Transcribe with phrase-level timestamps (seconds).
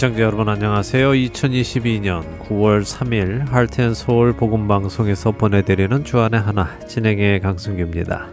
[0.00, 1.10] 애청자 여러분 안녕하세요.
[1.10, 8.30] 2022년 9월 3일 할텐 서울 복음 방송에서 보내드리는 주안의 하나 진행의 강승규입니다.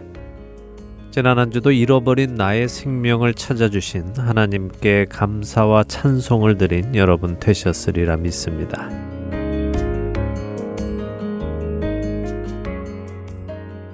[1.10, 8.88] 지난 한 주도 잃어버린 나의 생명을 찾아주신 하나님께 감사와 찬송을 드린 여러분 되셨으리라 믿습니다.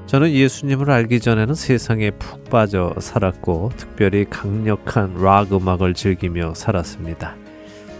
[0.07, 7.35] 저는 예수님을 알기 전에는 세상에 푹 빠져 살았고 특별히 강력한 락 음악을 즐기며 살았습니다.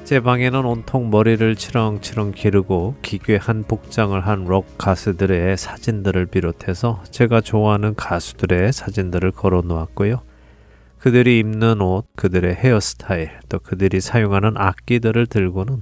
[0.05, 7.95] 제 방에는 온통 머리를 치렁치렁 기르고 기괴한 복장을 한 록 가수들의 사진들을 비롯해서 제가 좋아하는
[7.95, 10.21] 가수들의 사진들을 걸어 놓았고요.
[10.99, 15.81] 그들이 입는 옷, 그들의 헤어스타일, 또 그들이 사용하는 악기들을 들고는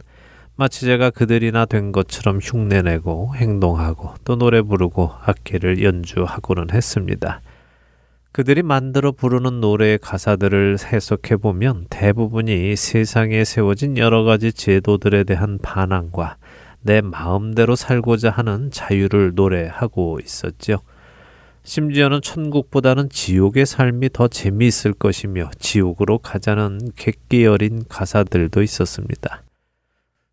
[0.55, 7.41] 마치 제가 그들이나 된 것처럼 흉내내고 행동하고 또 노래 부르고 악기를 연주하고는 했습니다.
[8.33, 16.38] 그들이 만들어 부르는 노래의 가사들을 해석해 보면 대부분이 세상에 세워진 여러 가지 제도들에 대한 반항과
[16.80, 20.80] 내 마음대로 살고자 하는 자유를 노래하고 있었죠.
[21.64, 29.42] 심지어는 천국보다는 지옥의 삶이 더 재미있을 것이며 지옥으로 가자는 객기 어린 가사들도 있었습니다.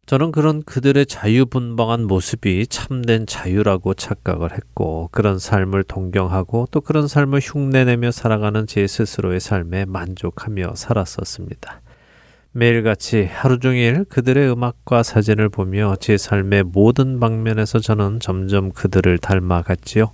[0.10, 7.42] 저는 그런 그들의 자유분방한 모습이 참된 자유라고 착각을 했고 그런 삶을 동경하고 또 그런 삶을
[7.44, 11.82] 흉내내며 살아가는 제 스스로의 삶에 만족하며 살았었습니다.
[12.54, 20.10] 매일같이 하루 종일 그들의 음악과 사진을 보며 제 삶의 모든 방면에서 저는 점점 그들을 닮아갔지요.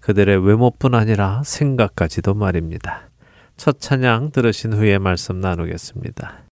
[0.00, 3.10] 그들의 외모뿐 아니라 생각까지도 말입니다.
[3.58, 6.45] 첫 찬양 들으신 후에 말씀 나누겠습니다.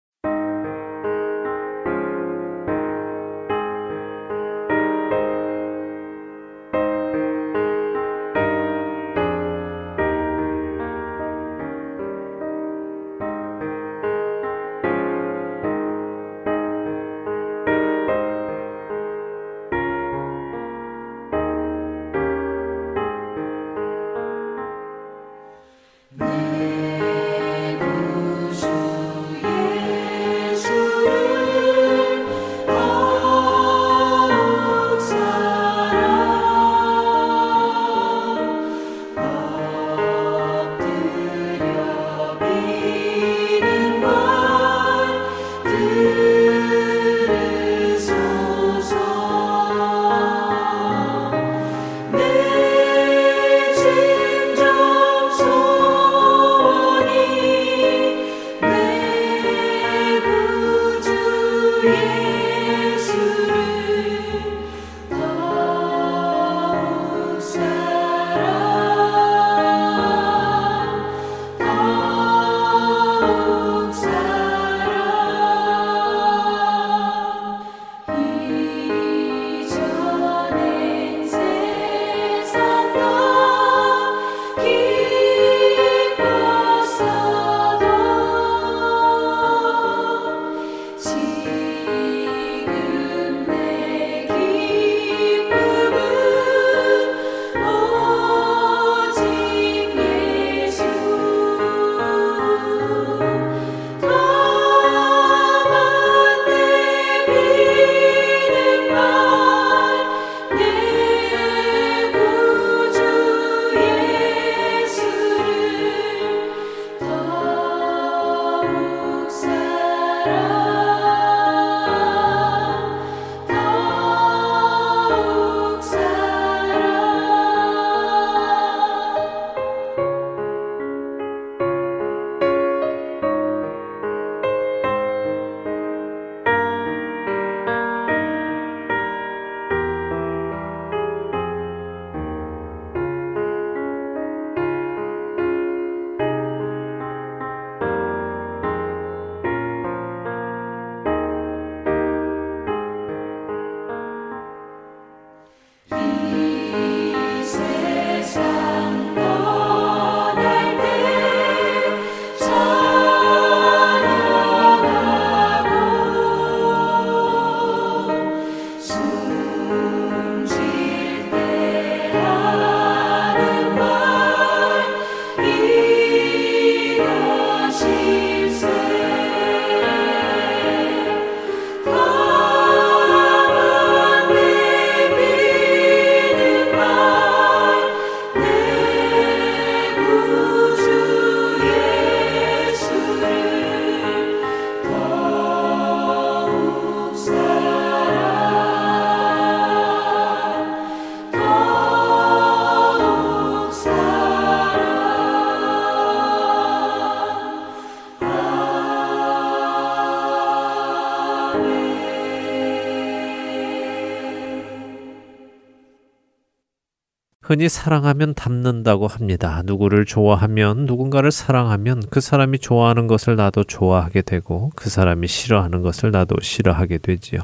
[217.52, 219.60] 흔히 사랑하면 닮는다고 합니다.
[219.66, 226.12] 누구를 좋아하면 누군가를 사랑하면 그 사람이 좋아하는 것을 나도 좋아하게 되고 그 사람이 싫어하는 것을
[226.12, 227.40] 나도 싫어하게 되지요.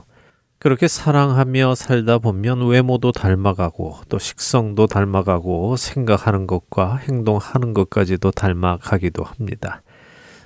[0.58, 9.82] 그렇게 사랑하며 살다 보면 외모도 닮아가고 또 식성도 닮아가고 생각하는 것과 행동하는 것까지도 닮아가기도 합니다.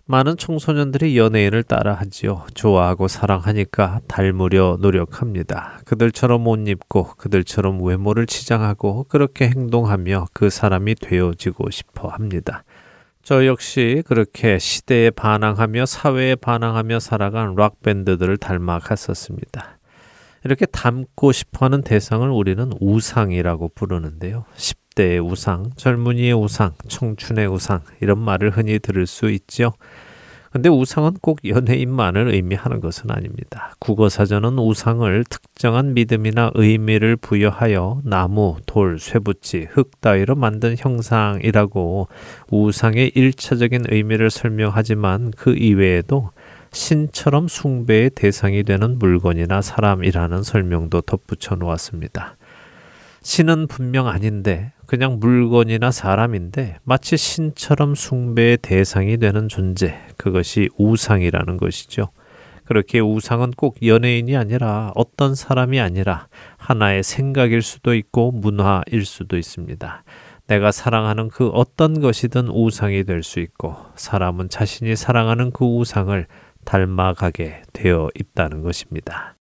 [0.04, 2.46] 많은 청소년들이 연예인을 따라하지요.
[2.54, 5.78] 좋아하고 사랑하니까 닮으려 노력합니다.
[5.84, 12.64] 그들처럼 옷 입고 그들처럼 외모를 치장하고 그렇게 행동하며 그 사람이 되어지고 싶어 합니다.
[13.22, 19.78] 저 역시 그렇게 시대에 반항하며 사회에 반항하며 살아간 락 밴드들을 닮아갔었습니다.
[20.44, 24.44] 이렇게 닮고 싶어 하는 대상을 우리는 우상이라고 부르는데요.
[24.92, 29.72] 10대의 우상, 젊은이의 우상, 청춘의 우상, 이런 말을 흔히 들을 수 있죠.
[30.50, 33.74] 근데 우상은 꼭 연예인만을 의미하는 것은 아닙니다.
[33.78, 42.08] 국어사전은 우상을 특정한 믿음이나 의미를 부여하여 나무, 돌, 쇠붙이, 흙 따위로 만든 형상이라고
[42.50, 46.32] 우상의 일차적인 의미를 설명하지만 그 이외에도
[46.70, 52.36] 신처럼 숭배의 대상이 되는 물건이나 사람이라는 설명도 덧붙여 놓았습니다.
[53.22, 62.10] 신은 분명 아닌데 그냥 물건이나 사람인데 마치 신처럼 숭배의 대상이 되는 존재, 그것이 우상이라는 것이죠.
[62.66, 66.28] 그렇게 우상은 꼭 연예인이 아니라 어떤 사람이 아니라
[66.58, 70.04] 하나의 생각일 수도 있고 문화일 수도 있습니다.
[70.46, 76.26] 내가 사랑하는 그 어떤 것이든 우상이 될 수 있고 사람은 자신이 사랑하는 그 우상을
[76.66, 79.36] 닮아가게 되어 있다는 것입니다.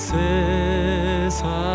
[0.00, 1.69] 세상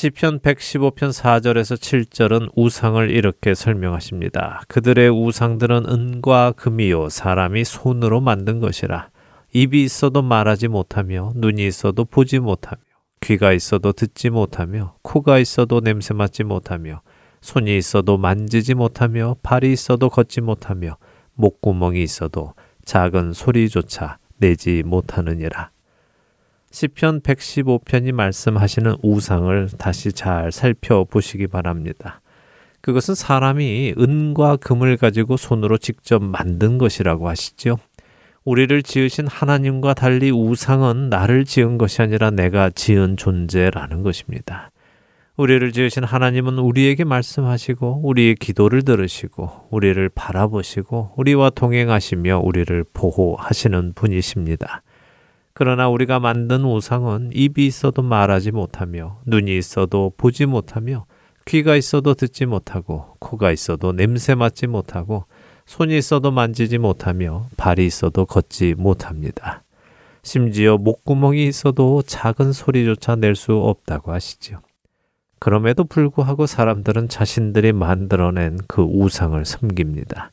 [0.00, 4.62] 시편 115편 4절에서 7절은 우상을 이렇게 설명하십니다.
[4.66, 9.10] 그들의 우상들은 은과 금이요 사람이 손으로 만든 것이라
[9.52, 12.80] 입이 있어도 말하지 못하며 눈이 있어도 보지 못하며
[13.20, 17.02] 귀가 있어도 듣지 못하며 코가 있어도 냄새 맡지 못하며
[17.42, 20.96] 손이 있어도 만지지 못하며 발이 있어도 걷지 못하며
[21.34, 22.54] 목구멍이 있어도
[22.86, 25.72] 작은 소리조차 내지 못하느니라.
[26.72, 32.20] 시편 115편이 말씀하시는 우상을 다시 잘 살펴보시기 바랍니다.
[32.80, 37.78] 그것은 사람이 은과 금을 가지고 손으로 직접 만든 것이라고 하시죠.
[38.44, 44.70] 우리를 지으신 하나님과 달리 우상은 나를 지은 것이 아니라 내가 지은 존재라는 것입니다.
[45.36, 54.82] 우리를 지으신 하나님은 우리에게 말씀하시고 우리의 기도를 들으시고 우리를 바라보시고 우리와 동행하시며 우리를 보호하시는 분이십니다.
[55.60, 61.04] 그러나 우리가 만든 우상은 입이 있어도 말하지 못하며 눈이 있어도 보지 못하며
[61.44, 65.26] 귀가 있어도 듣지 못하고 코가 있어도 냄새 맡지 못하고
[65.66, 69.62] 손이 있어도 만지지 못하며 발이 있어도 걷지 못합니다.
[70.22, 74.60] 심지어 목구멍이 있어도 작은 소리조차 낼 수 없다고 하시지요.
[75.40, 80.32] 그럼에도 불구하고 사람들은 자신들이 만들어낸 그 우상을 섬깁니다.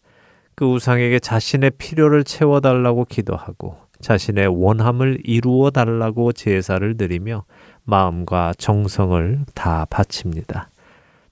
[0.56, 7.46] 그 우상에게 자신의 필요를 채워달라고 기도하고 자신의 원함을 이루어 달라고 제사를 드리며
[7.84, 10.70] 마음과 정성을 다 바칩니다.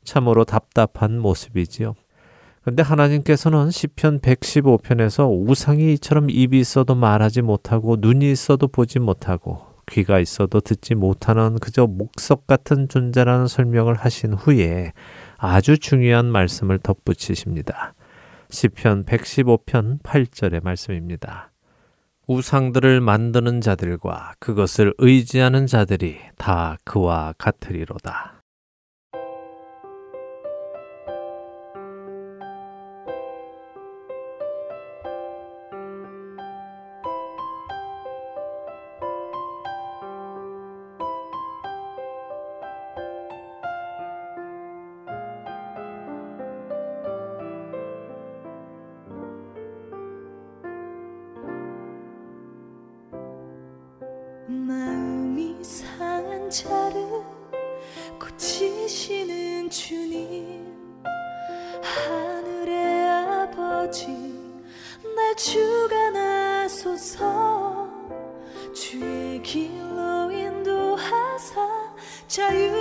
[0.04, 1.96] 참으로 답답한 모습이지요.
[2.64, 10.20] 근데 하나님께서는 시편 115편에서 우상이 이처럼 입이 있어도 말하지 못하고 눈이 있어도 보지 못하고 귀가
[10.20, 14.94] 있어도 듣지 못하는 그저 목석 같은 존재라는 설명을 하신 후에
[15.38, 17.94] 아주 중요한 말씀을 덧붙이십니다.
[18.50, 21.52] 시편 115편 8절의 말씀입니다.
[22.28, 28.35] 우상들을 만드는 자들과 그것을 의지하는 자들이 다 그와 같으리로다.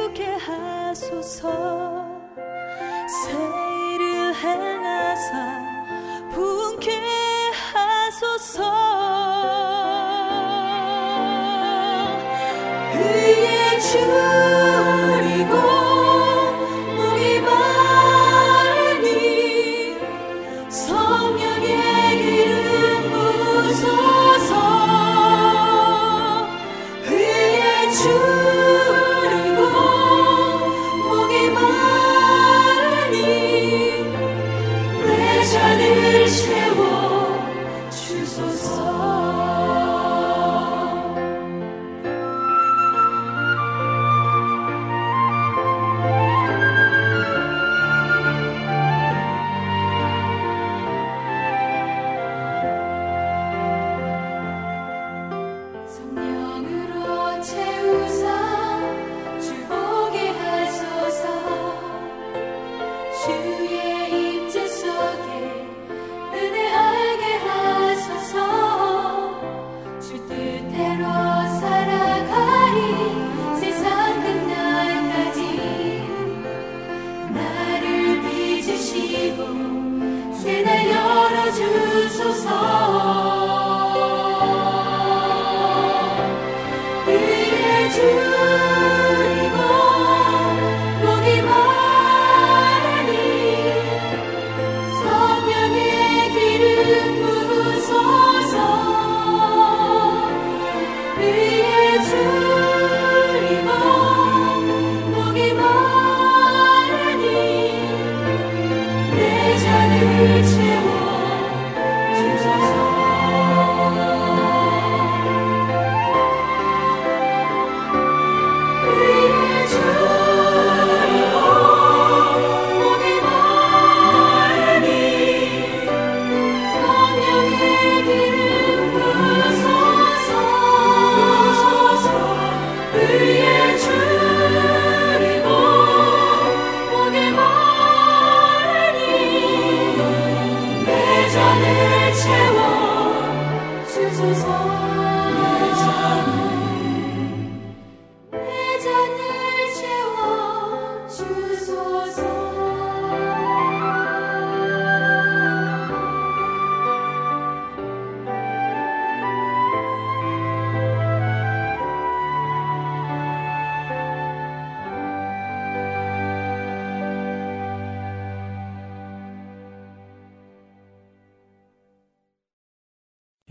[0.05, 1.49] 자유케 하소서.
[3.09, 5.63] 새 일을 행하사
[6.31, 7.01] 분케
[7.73, 9.04] 하소서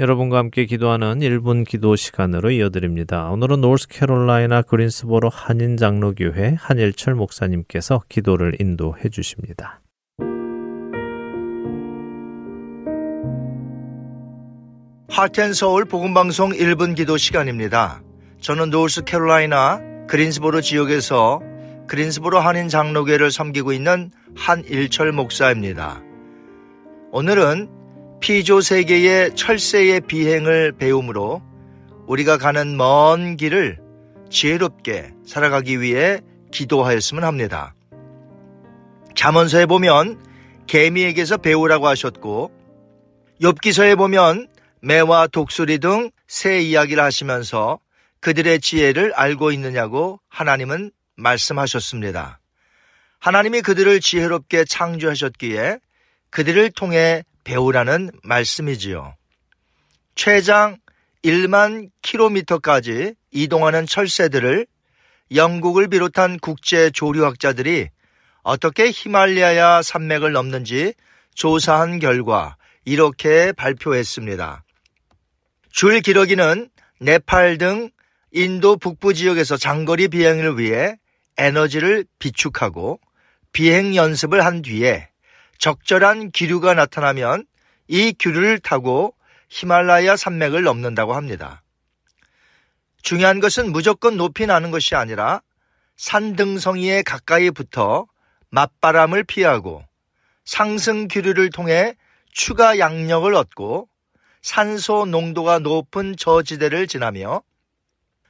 [0.04, 3.30] 여러분과 함께 기도하는 1분 기도 시간으로 이어드립니다.
[3.30, 9.80] 오늘은 노스캐롤라이나 그린스보로 한인 장로교회 한일철 목사님께서 기도를 인도해 주십니다.
[15.10, 18.02] 하텐 서울 복음 방송 1분 기도 시간입니다.
[18.42, 21.40] 저는 노스캐롤라이나 그린스보로 지역에서
[21.88, 26.02] 그린스보로 한인 장로교회를 섬기고 있는 한일철 목사입니다.
[27.14, 27.83] 오늘은
[28.24, 31.42] 피조 세계의 철새의 비행을 배움으로
[32.08, 33.80] 우리가 가는 먼 길을
[34.30, 37.76] 지혜롭게 살아가기 위해 기도하였으면 합니다.
[39.14, 40.24] 잠언서에 보면
[40.68, 42.50] 개미에게서 배우라고 하셨고
[43.42, 44.48] 욥기서에 보면
[44.80, 47.80] 매와 독수리 등 새 이야기를 하시면서
[48.22, 52.40] 그들의 지혜를 알고 있느냐고 하나님은 말씀하셨습니다.
[53.20, 55.80] 하나님이 그들을 지혜롭게 창조하셨기에
[56.30, 59.16] 그들을 통해 배우라는 말씀이지요.
[60.16, 60.78] 최장
[61.24, 64.68] 1만 킬로미터까지 이동하는 철새들을
[65.34, 67.90] 영국을 비롯한 국제 조류학자들이
[68.44, 70.94] 어떻게 히말라야 산맥을 넘는지
[71.34, 74.64] 조사한 결과 이렇게 발표했습니다.
[75.72, 77.90] 줄 기러기는 네팔 등
[78.32, 80.98] 인도 북부 지역에서 장거리 비행을 위해
[81.38, 83.00] 에너지를 비축하고
[83.52, 85.10] 비행 연습을 한 뒤에
[85.64, 87.46] 적절한 기류가 나타나면
[87.88, 89.16] 이 기류를 타고
[89.48, 91.64] 히말라야 산맥을 넘는다고 합니다.
[93.02, 95.42] 중요한 것은 무조건 높이 나는 것이 아니라
[95.96, 98.08] 산등성이에 가까이 붙어
[98.50, 99.86] 맞바람을 피하고
[100.44, 101.96] 상승 기류를 통해
[102.34, 103.88] 추가 양력을 얻고
[104.42, 107.42] 산소 농도가 높은 저지대를 지나며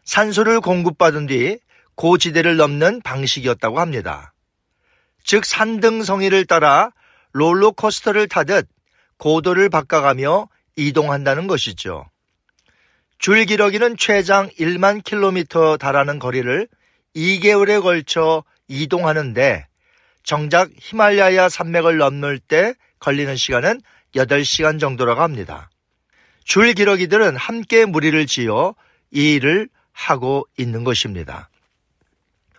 [0.04, 1.58] 산소를 공급받은 뒤
[1.96, 4.36] 고지대를 넘는 방식이었다고 합니다.
[5.24, 6.92] 즉 산등성이를 따라
[7.34, 8.68] 롤러코스터를 타듯
[9.18, 12.10] 고도를 바꿔가며 이동한다는 것이죠.
[13.20, 16.68] 줄기러기는 최장 1만 킬로미터 달하는 거리를
[17.16, 19.68] 2개월에 걸쳐 이동하는데
[20.24, 23.82] 정작 히말라야 산맥을 넘을 때 걸리는 시간은
[24.16, 25.70] 8시간 정도라고 합니다.
[26.44, 28.76] 줄기러기들은 함께 무리를 지어
[29.12, 31.50] 이 일을 하고 있는 것입니다.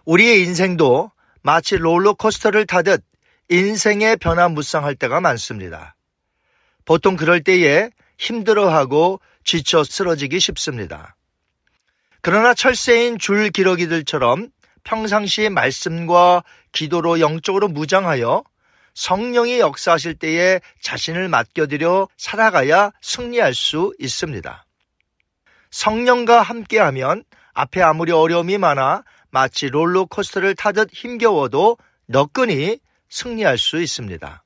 [0.04, 1.10] 우리의 인생도
[1.42, 3.02] 마치 롤러코스터를 타듯
[3.48, 5.96] 인생의 변화무쌍할 때가 많습니다.
[6.84, 11.16] 보통 그럴 때에 힘들어하고 지쳐 쓰러지기 쉽습니다.
[12.20, 14.48] 그러나 철새인 줄 기러기들처럼
[14.82, 18.44] 평상시 말씀과 기도로 영적으로 무장하여
[18.94, 24.64] 성령이 역사하실 때에 자신을 맡겨드려 살아가야 승리할 수 있습니다.
[25.70, 31.76] 성령과 함께하면 앞에 아무리 어려움이 많아 마치 롤러코스터를 타듯 힘겨워도
[32.06, 32.78] 너끈히
[33.14, 34.42] 승리할 수 있습니다.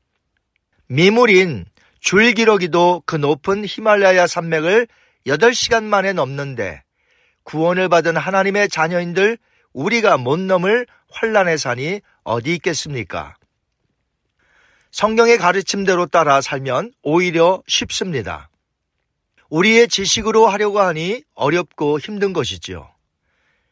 [0.88, 1.64] 미물인
[2.00, 4.86] 줄기러기도 그 높은 히말라야 산맥을
[5.26, 6.82] 8시간 만에 넘는데
[7.44, 9.38] 구원을 받은 하나님의 자녀인들
[9.72, 13.36] 우리가 못 넘을 환란의 산이 어디 있겠습니까?
[14.90, 18.50] 성경의 가르침대로 따라 살면 오히려 쉽습니다.
[19.48, 22.90] 우리의 지식으로 하려고 하니 어렵고 힘든 것이지요.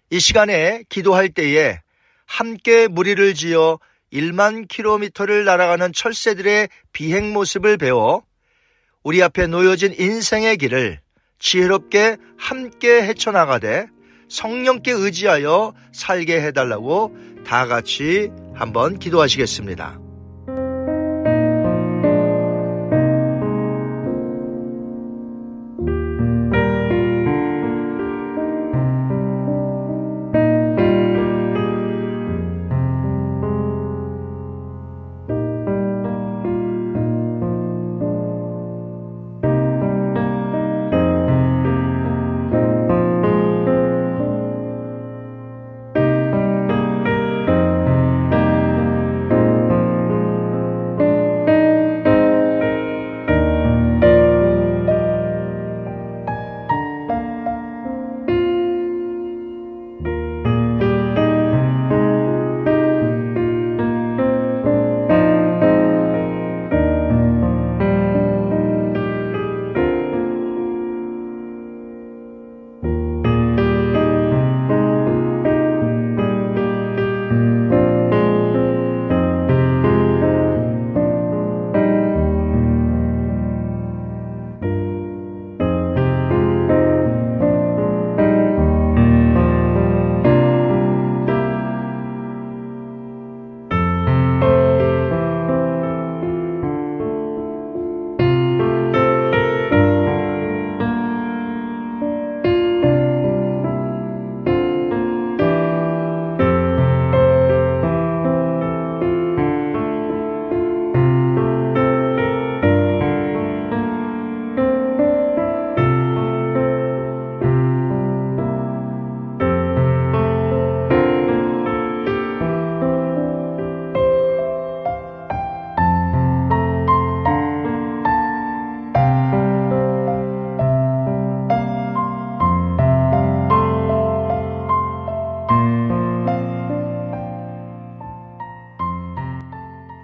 [0.08, 1.80] 이 시간에 기도할 때에
[2.24, 3.78] 함께 무리를 지어
[4.16, 8.22] 1만 킬로미터를 날아가는 철새들의 비행 모습을 배워
[9.02, 11.00] 우리 앞에 놓여진 인생의 길을
[11.38, 13.86] 지혜롭게 함께 헤쳐나가되
[14.28, 20.05] 성령께 의지하여 살게 해달라고 다 같이 한번 기도하시겠습니다.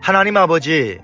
[0.03, 0.99] 하나님 아버지,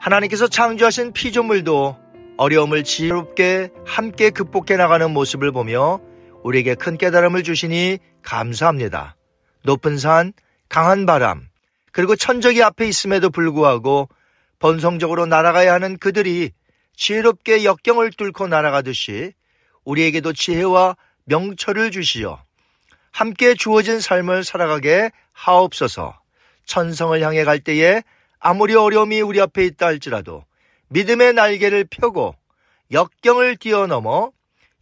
[0.00, 1.96] 하나님께서 창조하신 피조물도
[2.38, 6.00] 어려움을 지혜롭게 함께 극복해 나가는 모습을 보며
[6.42, 9.14] 우리에게 큰 깨달음을 주시니 감사합니다.
[9.62, 10.32] 높은 산,
[10.68, 11.48] 강한 바람,
[11.92, 14.08] 그리고 천적이 앞에 있음에도 불구하고
[14.58, 16.50] 번성적으로 날아가야 하는 그들이
[16.96, 19.34] 지혜롭게 역경을 뚫고 날아가듯이
[19.84, 22.42] 우리에게도 지혜와 명철을 주시어
[23.12, 26.18] 함께 주어진 삶을 살아가게 하옵소서
[26.66, 28.02] 천성을 향해 갈 때에
[28.42, 30.44] 아무리 어려움이 우리 앞에 있다 할지라도
[30.88, 32.34] 믿음의 날개를 펴고
[32.90, 34.32] 역경을 뛰어넘어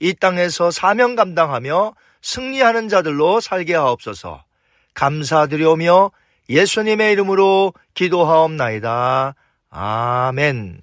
[0.01, 4.43] 이 땅에서 사명 감당하며 승리하는 자들로 살게 하옵소서
[4.95, 6.11] 감사드려오며
[6.49, 9.35] 예수님의 이름으로 기도하옵나이다.
[9.71, 10.83] 아멘.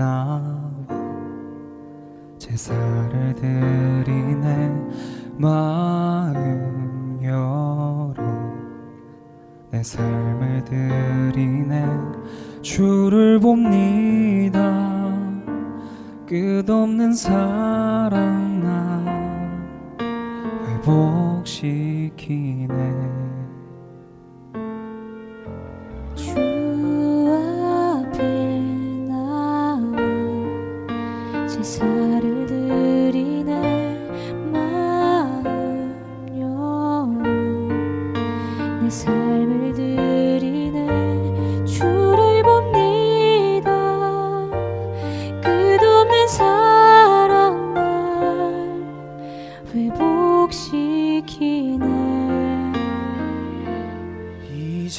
[0.00, 0.40] 나와
[2.38, 4.72] 제사를 드리네
[5.36, 8.14] 마음 열어
[9.70, 11.84] 내 삶을 드리네
[12.62, 14.70] 주를 봅니다.
[16.26, 19.04] 끝없는 사랑 나
[21.44, 22.70] 회복시키네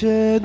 [0.01, 0.39] 이제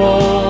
[0.00, 0.41] 넘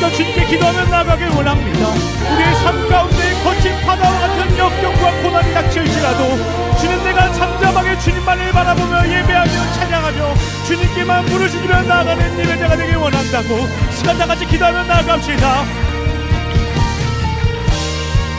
[0.00, 1.88] 시간 주님께 기도하며 나가길 원합니다.
[1.90, 6.38] 우리의 삶 가운데 거친 파도와 같은 역경과 고난이 닥칠지라도
[6.78, 10.34] 주는 내가 잠잠하게 주님만을 바라보며 예배하며 찬양하며
[10.66, 15.64] 주님께만 부르짖으며 나아가는 예배자가 되길 원한다고 시간 다 같이 기도하며 나아갑시다.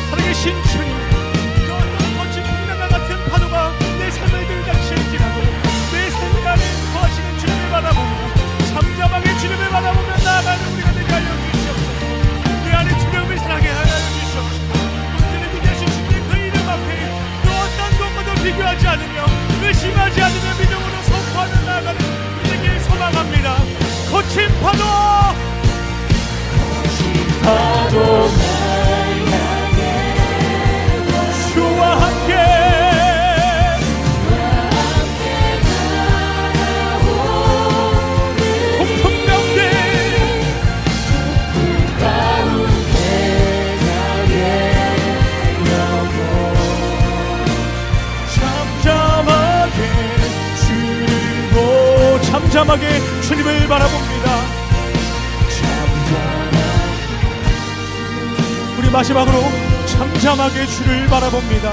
[0.10, 0.98] 살아계신 주님
[1.68, 5.42] 그 어떤 거친 풍랑과 같은 파도가 내 삶을 들이닥칠지라도
[5.94, 8.32] 내삶 안에 거하시는 주님을 바라보며
[8.74, 10.11] 잠잠하게 주님을 바라보며
[18.52, 19.26] 비교하지 않으며
[19.64, 22.02] 의심하지 않으며 믿음으로 선포하며 나아가는
[22.40, 23.58] 우리에게 소망합니다.
[24.12, 24.84] 거친 파도!
[27.44, 28.61] 파도
[52.52, 52.86] 잠잠하게
[53.22, 54.30] 주님을 바라봅니다.
[58.78, 59.38] 우리 마지막으로
[59.86, 61.72] 잠잠하게 주를 바라봅니다.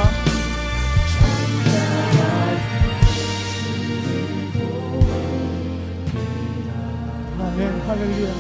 [7.41, 7.81] 아멘.
[7.89, 8.35] 할렐루야.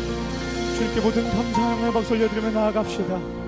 [0.76, 3.47] 주님께 모든 감사함을 박수 올려드리며 나아갑시다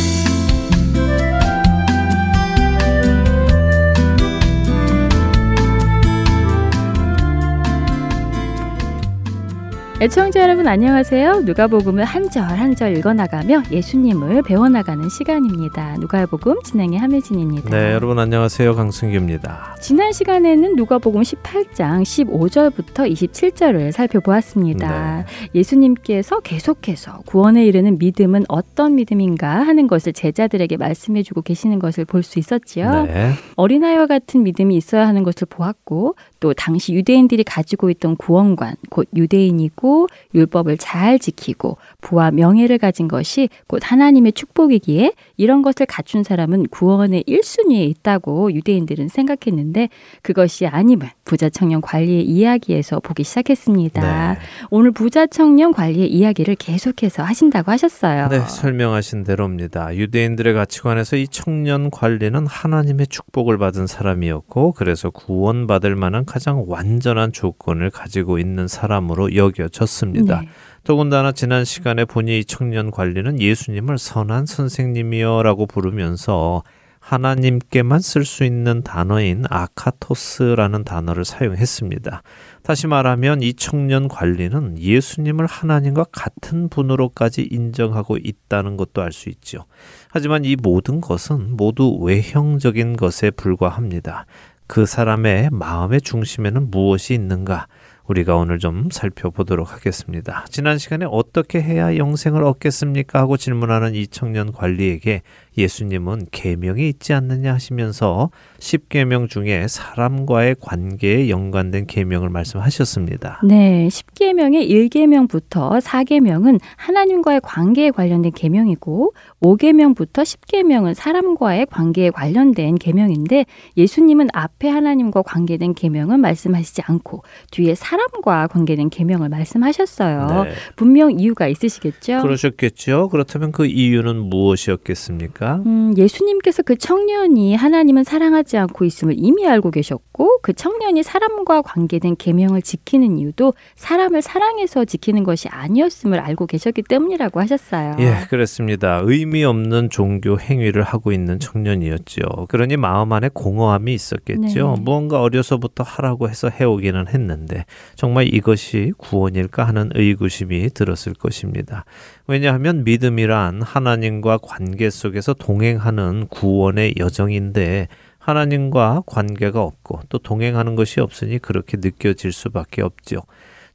[10.01, 11.41] 애청자 여러분 안녕하세요.
[11.41, 15.95] 누가복음을 한 절 한 절 읽어나가며 예수님을 배워나가는 시간입니다.
[15.99, 17.69] 누가복음 진행의 함혜진입니다.
[17.69, 18.73] 네, 여러분 안녕하세요.
[18.73, 19.75] 강승규입니다.
[19.79, 25.25] 지난 시간에는 누가복음 18장 15절부터 27절을 살펴보았습니다.
[25.53, 32.39] 예수님께서 계속해서 구원에 이르는 믿음은 어떤 믿음인가 하는 것을 제자들에게 말씀해주고 계시는 것을 볼 수
[32.39, 33.03] 있었지요.
[33.05, 33.31] 네.
[33.55, 39.90] 어린아이와 같은 믿음이 있어야 하는 것을 보았고 또 당시 유대인들이 가지고 있던 구원관 곧 유대인이고
[39.91, 46.67] 하고 율법을 잘 지키고 부와 명예를 가진 것이 곧 하나님의 축복이기에 이런 것을 갖춘 사람은
[46.67, 49.89] 구원의 1순위에 있다고 유대인들은 생각했는데
[50.21, 54.33] 그것이 아님을 부자 청년 관리의 이야기에서 보기 시작했습니다.
[54.33, 54.39] 네.
[54.69, 58.29] 오늘 부자 청년 관리의 이야기를 계속해서 하신다고 하셨어요.
[58.29, 59.95] 네, 설명하신 대로입니다.
[59.95, 67.89] 유대인들의 가치관에서 이 청년 관리는 하나님의 축복을 받은 사람이었고, 그래서 구원받을 만한 가장 완전한 조건을
[67.89, 70.41] 가지고 있는 사람으로 여겨졌 습니다.
[70.41, 70.49] 네.
[70.83, 76.63] 더군다나 지난 시간에 보니 이 청년 관리는 예수님을 선한 선생님이여라고 부르면서
[77.01, 82.21] 하나님께만 쓸 수 있는 단어인 아카토스라는 단어를 사용했습니다.
[82.61, 89.65] 다시 말하면 이 청년 관리는 예수님을 하나님과 같은 분으로까지 인정하고 있다는 것도 알 수 있죠.
[90.09, 94.25] 하지만 이 모든 것은 모두 외형적인 것에 불과합니다.
[94.67, 97.67] 그 사람의 마음의 중심에는 무엇이 있는가?
[98.07, 100.45] 우리가 오늘 좀 살펴보도록 하겠습니다.
[100.49, 103.19] 지난 시간에 어떻게 해야 영생을 얻겠습니까?
[103.19, 105.21] 하고 질문하는 이 청년 관리에게
[105.57, 108.29] 예수님은 계명이 있지 않느냐 하시면서
[108.59, 113.41] 10계명 중에 사람과의 관계에 연관된 계명을 말씀하셨습니다.
[113.43, 123.45] 네, 10계명의 1계명부터 4계명은 하나님과의 관계에 관련된 계명이고 5계명부터 10계명은 사람과의 관계에 관련된 계명인데
[123.75, 130.43] 예수님은 앞에 하나님과 관계된 계명은 말씀하시지 않고 뒤에 사람과 관계된 계명을 말씀하셨어요.
[130.45, 130.51] 네.
[130.75, 132.21] 분명 이유가 있으시겠죠?
[132.21, 133.09] 그러셨겠죠.
[133.09, 135.40] 그렇다면 그 이유는 무엇이었겠습니까?
[135.65, 142.15] 음, 예수님께서 그 청년이 하나님은 사랑하지 않고 있음을 이미 알고 계셨고 그 청년이 사람과 관계된
[142.17, 147.95] 계명을 지키는 이유도 사람을 사랑해서 지키는 것이 아니었음을 알고 계셨기 때문이라고 하셨어요.
[147.99, 149.01] 예, 그렇습니다.
[149.03, 152.47] 의미 없는 종교 행위를 하고 있는 청년이었죠.
[152.49, 154.75] 그러니 마음 안에 공허함이 있었겠죠.
[154.75, 154.81] 네.
[154.81, 157.65] 무언가 어려서부터 하라고 해서 해오기는 했는데
[157.95, 161.85] 정말 이것이 구원일까 하는 의구심이 들었을 것입니다.
[162.31, 171.39] 왜냐하면 믿음이란 하나님과 관계 속에서 동행하는 구원의 여정인데 하나님과 관계가 없고 또 동행하는 것이 없으니
[171.39, 173.23] 그렇게 느껴질 수밖에 없죠.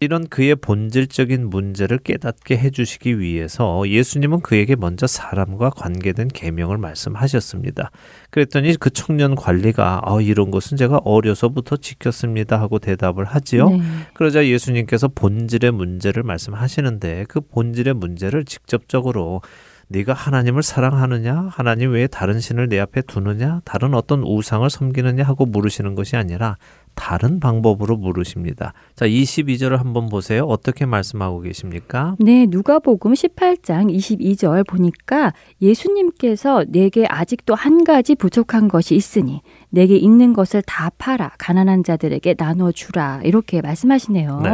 [0.00, 7.90] 이런 그의 본질적인 문제를 깨닫게 해주시기 위해서 예수님은 그에게 먼저 사람과 관계된 계명을 말씀하셨습니다.
[8.30, 13.70] 그랬더니 그 청년 관리가 아, 이런 것은 제가 어려서부터 지켰습니다 하고 대답을 하지요.
[13.70, 13.80] 네.
[14.14, 19.40] 그러자 예수님께서 본질의 문제를 말씀하시는데 그 본질의 문제를 직접적으로
[19.88, 21.48] 네가 하나님을 사랑하느냐?
[21.52, 23.60] 하나님 외에 다른 신을 내 앞에 두느냐?
[23.64, 26.56] 다른 어떤 우상을 섬기느냐 하고 물으시는 것이 아니라
[26.96, 28.72] 다른 방법으로 물으십니다.
[28.96, 30.44] 자, 22절을 한번 보세요.
[30.44, 32.16] 어떻게 말씀하고 계십니까?
[32.18, 35.32] 네, 누가복음 18장 22절 보니까
[35.62, 42.34] 예수님께서 내게 아직도 한 가지 부족한 것이 있으니 내게 있는 것을 다 팔아 가난한 자들에게
[42.34, 43.20] 나눠 주라.
[43.22, 44.40] 이렇게 말씀하시네요.
[44.42, 44.50] 네.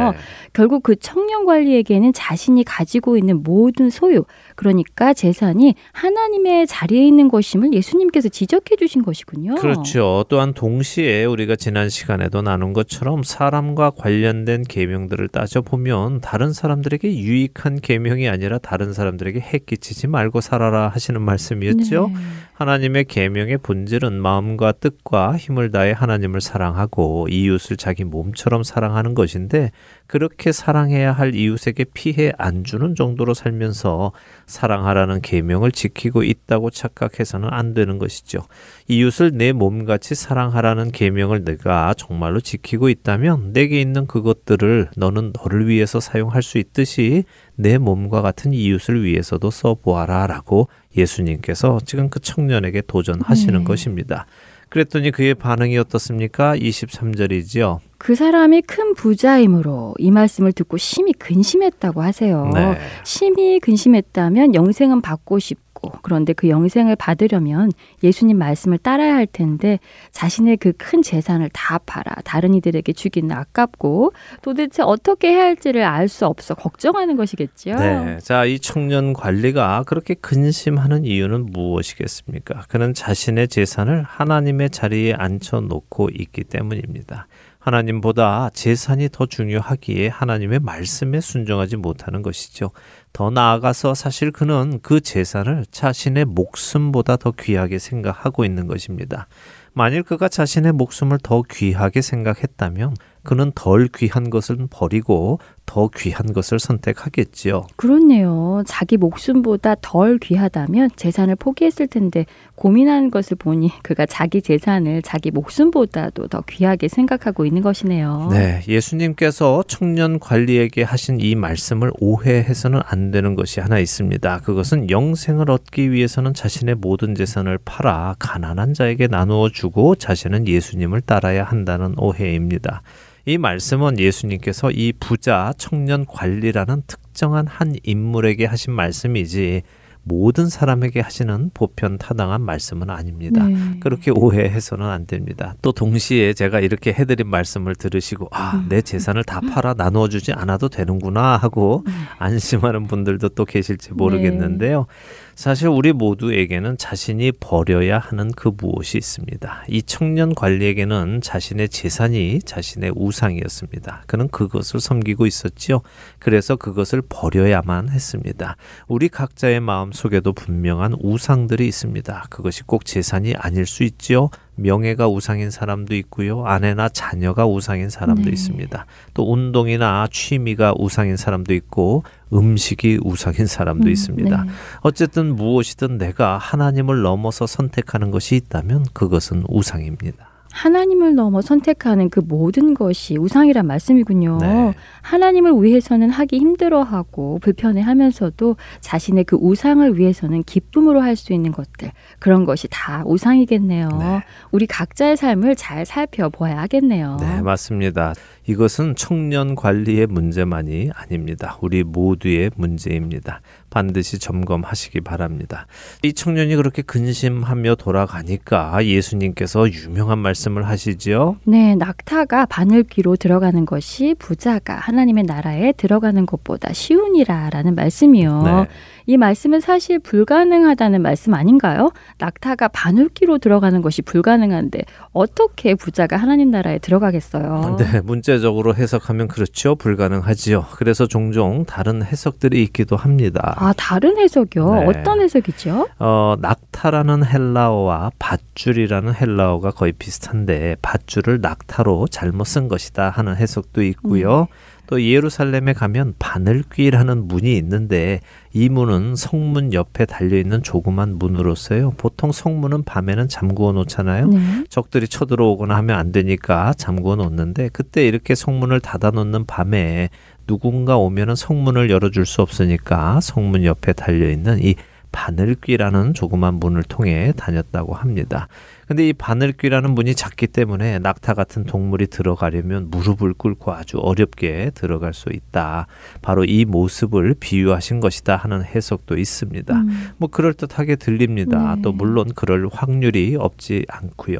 [0.51, 4.25] 결국 그 청년 관리에게는 자신이 가지고 있는 모든 소유,
[4.55, 9.55] 그러니까 재산이 하나님의 자리에 있는 것임을 예수님께서 지적해 주신 것이군요.
[9.55, 10.25] 그렇죠.
[10.27, 17.15] 또한 동시에 우리가 지난 시간에 도 나눈 것처럼 사람과 관련된 계명들을 따져 보면 다른 사람들에게
[17.15, 22.07] 유익한 계명이 아니라 다른 사람들에게 해 끼치지 말고 살아라 하시는 말씀이었죠.
[22.07, 22.19] 네.
[22.53, 29.69] 하나님의 계명의 본질은 마음과 뜻과 힘을 다해 하나님을 사랑하고 이웃을 자기 몸처럼 사랑하는 것인데
[30.07, 34.11] 그렇게 사랑해야 할 이웃에게 피해 안 주는 정도로 살면서
[34.45, 38.41] 사랑하라는 계명을 지키고 있다고 착각해서는 안 되는 것이죠.
[38.87, 45.99] 이웃을 내 몸같이 사랑하라는 계명을 내가 정말로 지키고 있다면 내게 있는 그것들을 너는 너를 위해서
[45.99, 47.23] 사용할 수 있듯이
[47.55, 53.63] 내 몸과 같은 이웃을 위해서도 써보아라라고 예수님께서 지금 그 청년에게 도전하시는 네.
[53.65, 54.25] 것입니다.
[54.73, 56.55] 그랬더니 그의 반응이 어떻습니까?
[56.55, 57.77] 23절이지요.
[57.99, 62.49] 그 사람이 큰 부자이므로 이 말씀을 듣고 심히 근심했다고 하세요.
[62.55, 62.79] 네.
[63.03, 65.59] 심히 근심했다면 영생은 받고 싶
[65.91, 67.71] 고 그런데 그 영생을 받으려면
[68.03, 69.79] 예수님 말씀을 따라야 할 텐데
[70.11, 74.11] 자신의 그 큰 재산을 다 팔아 다른 이들에게 주기는 아깝고
[74.41, 77.75] 도대체 어떻게 해야 할지를 알 수 없어 걱정하는 것이겠죠.
[77.75, 78.17] 네.
[78.21, 82.65] 자, 이 청년 관리가 그렇게 근심하는 이유는 무엇이겠습니까?
[82.67, 87.27] 그는 자신의 재산을 하나님의 자리에 앉혀 놓고 있기 때문입니다.
[87.63, 92.71] 하나님보다 재산이 더 중요하기에 하나님의 말씀에 순종하지 못하는 것이죠.
[93.13, 99.27] 더 나아가서 사실 그는 그 재산을 자신의 목숨보다 더 귀하게 생각하고 있는 것입니다.
[99.71, 106.59] 만일 그가 자신의 목숨을 더 귀하게 생각했다면 그는 덜 귀한 것을 버리고 더 귀한 것을
[106.59, 107.65] 선택하겠지요.
[107.75, 108.63] 그렇네요.
[108.67, 116.27] 자기 목숨보다 덜 귀하다면 재산을 포기했을 텐데 고민하는 것을 보니 그가 자기 재산을 자기 목숨보다도
[116.27, 118.29] 더 귀하게 생각하고 있는 것이네요.
[118.31, 124.39] 네, 예수님께서 청년 관리에게 하신 이 말씀을 오해해서는 안 되는 것이 하나 있습니다.
[124.39, 131.43] 그것은 영생을 얻기 위해서는 자신의 모든 재산을 팔아 가난한 자에게 나누어 주고 자신은 예수님을 따라야
[131.43, 132.81] 한다는 오해입니다.
[133.25, 139.61] 이 말씀은 예수님께서 이 부자 청년 관리라는 특정한 한 인물에게 하신 말씀이지
[140.05, 143.45] 모든 사람에게 하시는 보편 타당한 말씀은 아닙니다.
[143.45, 143.55] 네.
[143.79, 145.55] 그렇게 오해해서는 안 됩니다.
[145.61, 148.65] 또 동시에 제가 이렇게 해드린 말씀을 들으시고 아, 음.
[148.67, 151.93] 내 재산을 다 팔아 나누어 주지 않아도 되는구나 하고 음.
[152.17, 153.95] 안심하는 분들도 또 계실지 네.
[153.95, 154.87] 모르겠는데요.
[155.35, 159.65] 사실 우리 모두에게는 자신이 버려야 하는 그 무엇이 있습니다.
[159.67, 164.03] 이 청년 관리에게는 자신의 재산이 자신의 우상이었습니다.
[164.07, 165.81] 그는 그것을 섬기고 있었지요.
[166.19, 168.57] 그래서 그것을 버려야만 했습니다.
[168.87, 172.27] 우리 각자의 마음 속에도 분명한 우상들이 있습니다.
[172.29, 174.29] 그것이 꼭 재산이 아닐 수 있지요.
[174.55, 176.45] 명예가 우상인 사람도 있고요.
[176.45, 178.31] 아내나 자녀가 우상인 사람도 네.
[178.31, 178.85] 있습니다.
[179.13, 184.43] 또 운동이나 취미가 우상인 사람도 있고 음식이 우상인 사람도 음, 있습니다.
[184.43, 184.51] 네.
[184.81, 190.32] 어쨌든 무엇이든 내가 하나님을 넘어서 선택하는 것이 있다면 그것은 우상입니다.
[190.53, 194.37] 하나님을 넘어 선택하는 그 모든 것이 우상이란 말씀이군요.
[194.39, 194.73] 네.
[195.01, 202.43] 하나님을 위해서는 하기 힘들어하고 불편해하면서도 자신의 그 우상을 위해서는 기쁨으로 할 수 있는 것들 그런
[202.43, 203.87] 것이 다 우상이겠네요.
[203.99, 204.23] 네.
[204.51, 207.17] 우리 각자의 삶을 잘 살펴보아야 하겠네요.
[207.19, 208.13] 네, 맞습니다.
[208.45, 211.57] 이것은 청년 관리의 문제만이 아닙니다.
[211.61, 213.41] 우리 모두의 문제입니다.
[213.69, 215.65] 반드시 점검하시기 바랍니다.
[216.03, 221.37] 이 청년이 그렇게 근심하며 돌아가니까 예수님께서 유명한 말씀을 하시지요.
[221.45, 228.43] 네, 낙타가 바늘 귀로 들어가는 것이 부자가 하나님의 나라에 들어가는 것보다 쉬우니라라는 말씀이요.
[228.43, 228.67] 네.
[229.05, 231.91] 이 말씀은 사실 불가능하다는 말씀 아닌가요?
[232.19, 234.79] 낙타가 바늘귀로 들어가는 것이 불가능한데
[235.11, 237.77] 어떻게 부자가 하나님 나라에 들어가겠어요?
[237.79, 239.75] 네, 문제적으로 해석하면 그렇죠.
[239.75, 240.65] 불가능하지요.
[240.75, 243.55] 그래서 종종 다른 해석들이 있기도 합니다.
[243.57, 244.73] 아, 다른 해석이요?
[244.75, 244.85] 네.
[244.85, 245.87] 어떤 해석이죠?
[245.99, 254.47] 어, 낙타라는 헬라어와 밧줄이라는 헬라어가 거의 비슷한데 밧줄을 낙타로 잘못 쓴 것이다 하는 해석도 있고요.
[254.87, 258.19] 또 예루살렘에 가면 바늘귀라는 문이 있는데
[258.51, 261.91] 이 문은 성문 옆에 달려 있는 조그만 문으로서요.
[261.97, 264.27] 보통 성문은 밤에는 잠그어 놓잖아요.
[264.27, 264.63] 네.
[264.69, 270.09] 적들이 쳐들어오거나 하면 안 되니까 잠그어 놓는데 그때 이렇게 성문을 닫아 놓는 밤에
[270.47, 274.75] 누군가 오면은 성문을 열어줄 수 없으니까 성문 옆에 달려 있는 이
[275.13, 278.47] 바늘귀라는 조그만 문을 통해 다녔다고 합니다.
[278.87, 285.13] 근데 이 바늘귀라는 문이 작기 때문에 낙타 같은 동물이 들어가려면 무릎을 꿇고 아주 어렵게 들어갈
[285.13, 285.87] 수 있다.
[286.21, 289.73] 바로 이 모습을 비유하신 것이다 하는 해석도 있습니다.
[289.73, 290.09] 음.
[290.17, 291.75] 뭐 그럴듯하게 들립니다.
[291.75, 291.81] 네.
[291.81, 294.39] 또 물론 그럴 확률이 없지 않고요.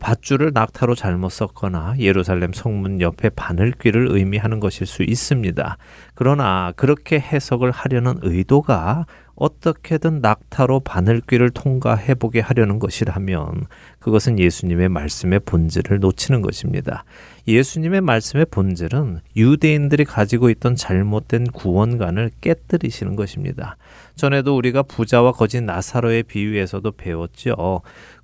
[0.00, 5.76] 밧줄을 낙타로 잘못 썼거나 예루살렘 성문 옆에 바늘귀를 의미하는 것일 수 있습니다.
[6.14, 9.06] 그러나 그렇게 해석을 하려는 의도가
[9.42, 13.66] 어떻게든 낙타로 바늘귀를 통과해 보게 하려는 것이라면
[13.98, 17.02] 그것은 예수님의 말씀의 본질을 놓치는 것입니다.
[17.48, 23.76] 예수님의 말씀의 본질은 유대인들이 가지고 있던 잘못된 구원관을 깨뜨리시는 것입니다.
[24.14, 27.82] 전에도 우리가 부자와 거진 나사로의 비유에서도 배웠죠.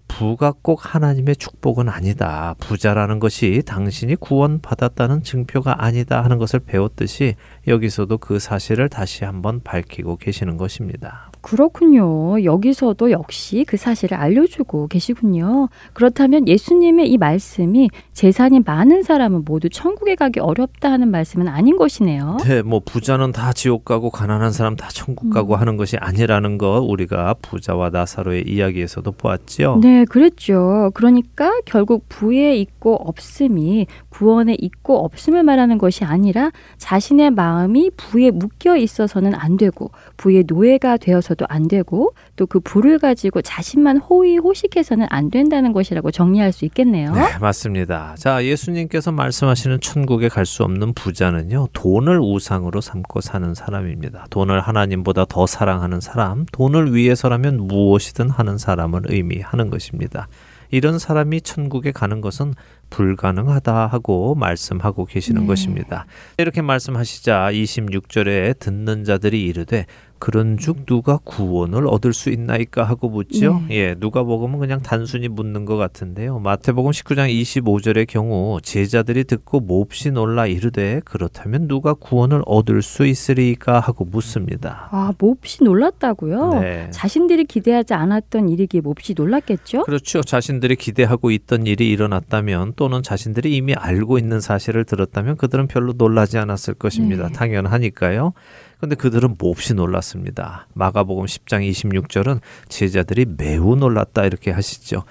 [0.09, 2.55] 부가 꼭 하나님의 축복은 아니다.
[2.59, 7.37] 부자라는 것이 당신이 구원받았다는 증표가 아니다 하는 것을 배웠듯이
[7.69, 11.28] 여기서도 그 사실을 다시 한번 밝히고 계시는 것입니다.
[11.49, 12.45] 그렇군요.
[12.45, 15.71] 여기서도 역시 그 사실을 알려주고 계시군요.
[15.95, 22.37] 그렇다면 예수님의 이 말씀이 재산이 많은 사람은 모두 천국에 가기 어렵다 하는 말씀은 아닌 것이네요.
[22.45, 25.61] 네, 뭐 부자는 다 지옥 가고 가난한 사람 다 천국 가고 음.
[25.61, 29.79] 하는 것이 아니라는 거 우리가 부자와 나사로의 이야기에서도 보았지요.
[29.81, 30.91] 네, 그랬죠.
[30.93, 38.77] 그러니까 결국 부에 있고 없음이 구원에 있고 없음을 말하는 것이 아니라 자신의 마음이 부에 묶여
[38.77, 45.07] 있어서는 안 되고 부의 노예가 되어서 도 안 되고 또그 부를 가지고 자신만 호의 호식해서는
[45.09, 47.15] 안 된다는 것이라고 정리할 수 있겠네요.
[47.15, 48.15] 네, 맞습니다.
[48.19, 54.27] 자, 예수님께서 말씀하시는 천국에 갈 수 없는 부자는요, 돈을 우상으로 삼고 사는 사람입니다.
[54.31, 60.29] 돈을 하나님보다 더 사랑하는 사람, 돈을 위해서라면 무엇이든 하는 사람을 의미하는 것입니다.
[60.71, 62.53] 이런 사람이 천국에 가는 것은
[62.91, 65.47] 불가능하다 하고 말씀하고 계시는 네.
[65.47, 66.07] 것입니다.
[66.37, 69.87] 이렇게 말씀하시자 26절에 듣는 자들이 이르되
[70.19, 73.63] 그런즉 누가 구원을 얻을 수 있나이까 하고 묻죠.
[73.69, 73.77] 네.
[73.77, 76.39] 예, 누가복음은 그냥 단순히 묻는 것 같은데요.
[76.39, 83.81] 마태복음 19장 25절의 경우 제자들이 듣고 몹시 놀라 이르되 그렇다면 누가 구원을 얻을 수 있으리까
[83.81, 84.89] 하고 묻습니다.
[84.91, 86.61] 아, 몹시 놀랐다고요?
[86.61, 86.91] 네.
[86.91, 89.85] 자신들이 기대하지 않았던 일이기에 몹시 놀랐겠죠?
[89.85, 90.23] 그렇죠.
[90.23, 96.39] 자신들이 기대하고 있던 일이 일어났다면 또는 자신들이 이미 알고 있는 사실을 들었다면 그들은 별로 놀라지
[96.39, 97.29] 않았을 것입니다.
[97.29, 97.33] 네.
[97.33, 98.33] 당연하니까요.
[98.81, 100.69] 근데 그들은 몹시 놀랐습니다.
[100.75, 105.05] 마가복음 10장 26절은 제자들이 매우 놀랐다 이렇게 하시죠.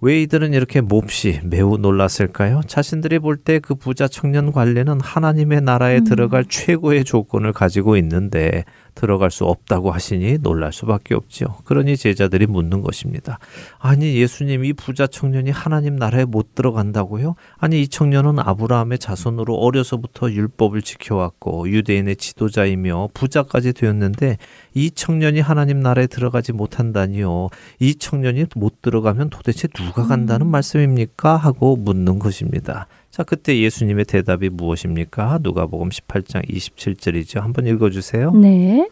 [0.00, 2.62] 왜 이들은 이렇게 몹시 매우 놀랐을까요?
[2.66, 6.04] 자신들이 볼 때 그 부자 청년 관리는 하나님의 나라에 음.
[6.04, 8.64] 들어갈 최고의 조건을 가지고 있는데
[8.94, 11.58] 들어갈 수 없다고 하시니 놀랄 수밖에 없죠.
[11.64, 13.38] 그러니 제자들이 묻는 것입니다.
[13.78, 17.34] 아니 예수님 이 부자 청년이 하나님 나라에 못 들어간다고요?
[17.58, 24.38] 아니 이 청년은 아브라함의 자손으로 어려서부터 율법을 지켜왔고 유대인의 지도자이며 부자까지 되었는데
[24.74, 27.48] 이 청년이 하나님 나라에 들어가지 못한다니요.
[27.80, 31.36] 이 청년이 못 들어가면 도대체 누가 간다는 말씀입니까?
[31.36, 32.86] 하고 묻는 것입니다.
[33.12, 35.40] 자, 그때 예수님의 대답이 무엇입니까?
[35.42, 37.40] 누가복음 18장 27절이죠.
[37.40, 38.30] 한번 읽어 주세요.
[38.30, 38.88] 네.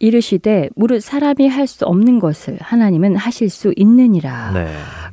[0.00, 4.50] 이르시되 무릇 사람이 할 수 없는 것을 하나님은 하실 수 있느니라.
[4.52, 4.66] 네.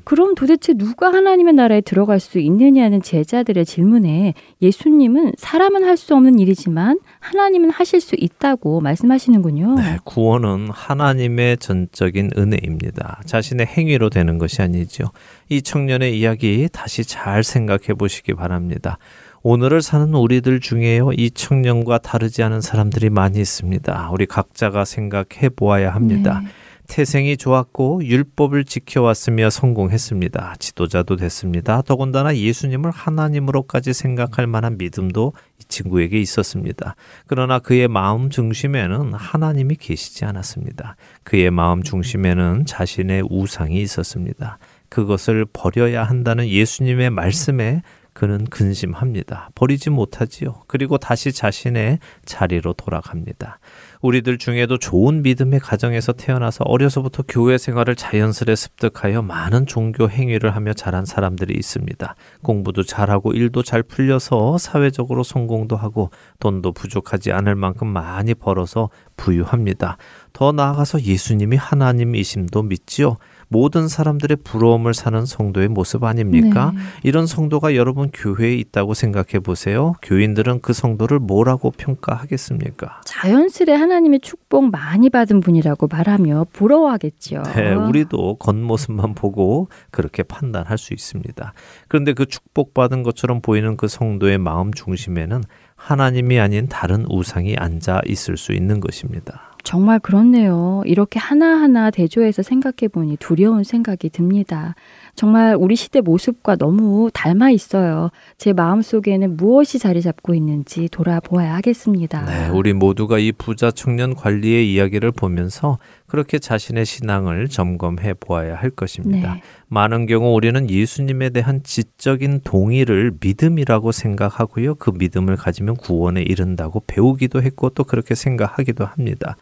[0.06, 6.40] 그럼 도대체 누가 하나님의 나라에 들어갈 수 있느냐는 제자들의 질문에 예수님은 사람은 할 수 없는
[6.40, 9.76] 일이지만 하나님은 하실 수 있다고 말씀하시는군요.
[9.76, 13.22] 네, 구원은 하나님의 전적인 은혜입니다.
[13.26, 15.06] 자신의 행위로 되는 것이 아니죠.
[15.50, 18.98] 이 청년의 이야기 다시 잘 생각해 보시기 바랍니다.
[19.44, 24.10] 오늘을 사는 우리들 중에요, 이 청년과 다르지 않은 사람들이 많이 있습니다.
[24.12, 26.42] 우리 각자가 생각해 보아야 합니다.
[26.44, 26.50] 네.
[26.88, 30.56] 태생이 좋았고 율법을 지켜왔으며 성공했습니다.
[30.58, 31.82] 지도자도 됐습니다.
[31.82, 36.96] 더군다나 예수님을 하나님으로까지 생각할 만한 믿음도 이 친구에게 있었습니다.
[37.28, 40.96] 그러나 그의 마음 중심에는 하나님이 계시지 않았습니다.
[41.24, 44.58] 그의 마음 중심에는 자신의 우상이 있었습니다.
[44.90, 47.82] 그것을 버려야 한다는 예수님의 말씀에
[48.18, 49.52] 그는 근심합니다.
[49.54, 50.64] 버리지 못하지요.
[50.66, 53.60] 그리고 다시 자신의 자리로 돌아갑니다.
[54.02, 60.74] 우리들 중에도 좋은 믿음의 가정에서 태어나서 어려서부터 교회 생활을 자연스레 습득하여 많은 종교 행위를 하며
[60.74, 62.16] 자란 사람들이 있습니다.
[62.42, 66.10] 공부도 잘하고 일도 잘 풀려서 사회적으로 성공도 하고
[66.40, 69.98] 돈도 부족하지 않을 만큼 많이 벌어서 부유합니다.
[70.34, 73.18] 더 나아가서 예수님이 하나님이심도 믿지요.
[73.50, 76.74] 모든 사람들의 부러움을 사는 성도의 모습 아닙니까?
[76.76, 76.82] 네.
[77.04, 79.94] 이런 성도가 여러분 교회에 있다고 생각해 보세요.
[80.02, 83.02] 교인들은 그 성도를 뭐라고 평가하겠습니까?
[83.06, 87.44] 자연스레 하나님의 축복 많이 받은 분이라고 말하며 부러워하겠죠.
[87.56, 91.54] 네, 우리도 겉모습만 보고 그렇게 판단할 수 있습니다.
[91.88, 95.44] 그런데 그 축복받은 것처럼 보이는 그 성도의 마음 중심에는
[95.76, 99.47] 하나님이 아닌 다른 우상이 앉아 있을 수 있는 것입니다.
[99.68, 100.82] 정말 그렇네요.
[100.86, 104.76] 이렇게 하나하나 대조해서 생각해 보니 두려운 생각이 듭니다.
[105.18, 108.12] 정말 우리 시대 모습과 너무 닮아 있어요.
[108.38, 112.24] 제 마음 속에는 무엇이 자리 잡고 있는지 돌아보아야 하겠습니다.
[112.26, 118.70] 네, 우리 모두가 이 부자 청년 관리의 이야기를 보면서 그렇게 자신의 신앙을 점검해 보아야 할
[118.70, 119.34] 것입니다.
[119.34, 119.42] 네.
[119.70, 124.76] 많은 경우 우리는 예수님에 대한 지적인 동의를 믿음이라고 생각하고요.
[124.76, 129.36] 그 믿음을 가지면 구원에 이른다고 배우기도 했고 또 그렇게 생각하기도 합니다.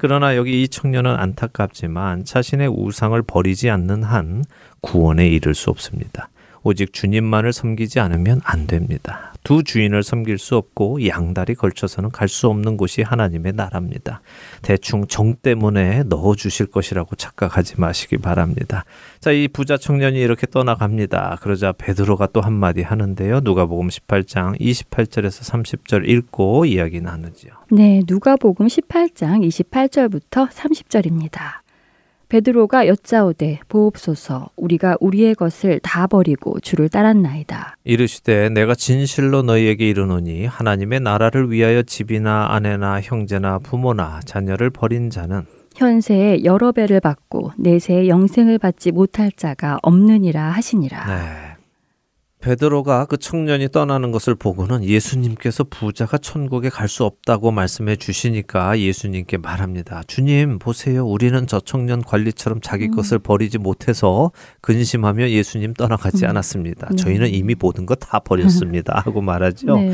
[0.00, 4.46] 그러나 여기 이 청년은 안타깝지만 자신의 우상을 버리지 않는 한
[4.80, 6.30] 구원에 이를 수 없습니다.
[6.62, 9.32] 오직 주님만을 섬기지 않으면 안 됩니다.
[9.42, 14.20] 두 주인을 섬길 수 없고 양다리 걸쳐서는 갈 수 없는 곳이 하나님의 나라입니다.
[14.62, 18.84] 대충 정 때문에 넣어 주실 것이라고 착각하지 마시기 바랍니다.
[19.18, 21.38] 자, 이 부자 청년이 이렇게 떠나갑니다.
[21.40, 23.40] 그러자 베드로가 또 한마디 하는데요.
[23.40, 27.52] 누가복음 18장 28절에서 30절 읽고 이야기 나누지요.
[27.70, 31.59] 네, 누가복음 18장 28절부터 30절입니다.
[32.30, 37.76] 베드로가 여짜오되 보옵소서 우리가 우리의 것을 다 버리고 주를 따랐나이다.
[37.84, 45.44] 이르시되 내가 진실로 너희에게 이르노니 하나님의 나라를 위하여 집이나 아내나 형제나 부모나 자녀를 버린 자는
[45.74, 51.06] 현세에 여러 배를 받고 내세에 영생을 받지 못할 자가 없느니라 하시니라.
[51.06, 51.49] 네.
[52.40, 59.36] 베드로가 그 청년이 떠나는 것을 보고는 예수님께서 부자가 천국에 갈 수 없다고 말씀해 주시니까 예수님께
[59.36, 60.02] 말합니다.
[60.08, 61.06] 주님, 보세요.
[61.06, 62.96] 우리는 저 청년 관리처럼 자기 음.
[62.96, 66.30] 것을 버리지 못해서 근심하며 예수님 떠나가지 음.
[66.30, 66.88] 않았습니다.
[66.88, 66.96] 네.
[66.96, 69.00] 저희는 이미 모든 거다 버렸습니다.
[69.06, 69.76] 하고 말하죠.
[69.76, 69.92] 네.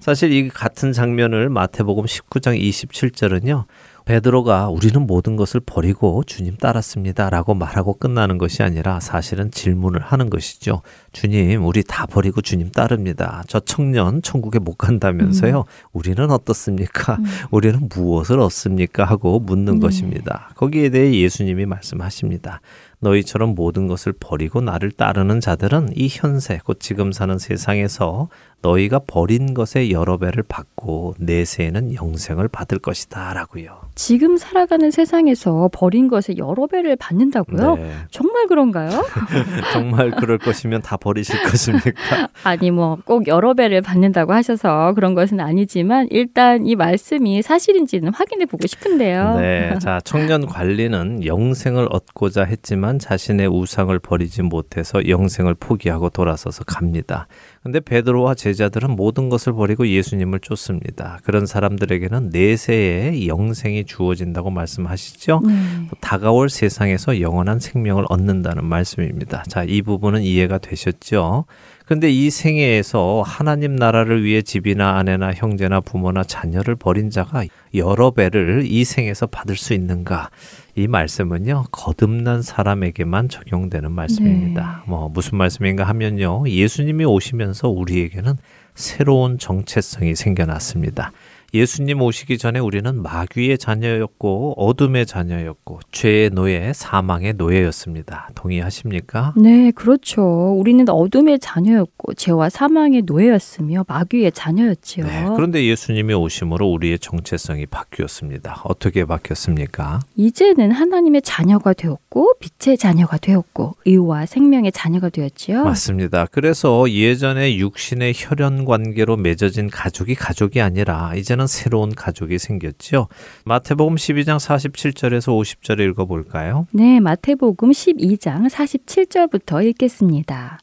[0.00, 3.66] 사실 이 같은 장면을 마태복음 19장 27절은요.
[4.10, 10.82] 베드로가 우리는 모든 것을 버리고 주님 따랐습니다라고 말하고 끝나는 것이 아니라 사실은 질문을 하는 것이죠.
[11.12, 13.44] 주님, 우리 다 버리고 주님 따릅니다.
[13.46, 15.64] 저 청년 천국에 못 간다면서요.
[15.92, 17.18] 우리는 어떻습니까?
[17.20, 17.24] 음.
[17.52, 19.04] 우리는 무엇을 얻습니까?
[19.04, 19.78] 하고 묻는 네.
[19.78, 20.50] 것입니다.
[20.56, 22.60] 거기에 대해 예수님이 말씀하십니다.
[22.98, 28.28] 너희처럼 모든 것을 버리고 나를 따르는 자들은 이 현세, 곧 지금 사는 세상에서
[28.62, 33.34] 너희가 버린 것의 여러 배를 받고 내세에는 영생을 받을 것이다.
[33.34, 33.80] 라고요.
[33.94, 37.76] 지금 살아가는 세상에서 버린 것의 여러 배를 받는다고요?
[37.76, 37.92] 네.
[38.10, 39.04] 정말 그런가요?
[39.72, 42.28] 정말 그럴 것이면 다 버리실 것입니까?
[42.44, 48.46] 아니 뭐 꼭 여러 배를 받는다고 하셔서 그런 것은 아니지만 일단 이 말씀이 사실인지는 확인해
[48.46, 49.38] 보고 싶은데요.
[49.40, 49.78] 네.
[49.80, 57.26] 자, 청년 관리는 영생을 얻고자 했지만 자신의 우상을 버리지 못해서 영생을 포기하고 돌아서서 갑니다.
[57.62, 61.18] 근데 베드로와 제자들은 모든 것을 버리고 예수님을 쫓습니다.
[61.24, 65.42] 그런 사람들에게는 내세에 영생이 주어진다고 말씀하시죠.
[65.46, 65.52] 네.
[65.90, 69.42] 또 다가올 세상에서 영원한 생명을 얻는다는 말씀입니다.
[69.46, 71.44] 자, 이 부분은 이해가 되셨죠?
[71.90, 78.62] 근데 이 생애에서 하나님 나라를 위해 집이나 아내나 형제나 부모나 자녀를 버린 자가 여러 배를
[78.64, 80.30] 이 생에서 받을 수 있는가?
[80.76, 84.84] 이 말씀은요, 거듭난 사람에게만 적용되는 말씀입니다.
[84.86, 88.34] 뭐, 무슨 말씀인가 하면요, 예수님이 오시면서 우리에게는
[88.76, 91.10] 새로운 정체성이 생겨났습니다.
[91.52, 98.30] 예수님 오시기 전에 우리는 마귀의 자녀였고 어둠의 자녀였고 죄의 노예, 사망의 노예였습니다.
[98.34, 99.34] 동의하십니까?
[99.36, 100.22] 네, 그렇죠.
[100.56, 105.06] 우리는 어둠의 자녀였고 죄와 사망의 노예였으며 마귀의 자녀였지요.
[105.06, 108.62] 네, 그런데 예수님이 오심으로 우리의 정체성이 바뀌었습니다.
[108.64, 110.00] 어떻게 바뀌었습니까?
[110.16, 115.64] 이제는 하나님의 자녀가 되었고 빛의 자녀가 되었고 의와 생명의 자녀가 되었지요.
[115.64, 116.26] 맞습니다.
[116.30, 123.08] 그래서 예전에 육신의 혈연 관계로 맺어진 가족이 가족이 아니라 이제는 새로운 가족이 생겼죠.
[123.44, 126.66] 마태복음 12장 47절에서 50절을 읽어볼까요?
[126.72, 130.58] 네, 마태복음 12장 47절부터 읽겠습니다.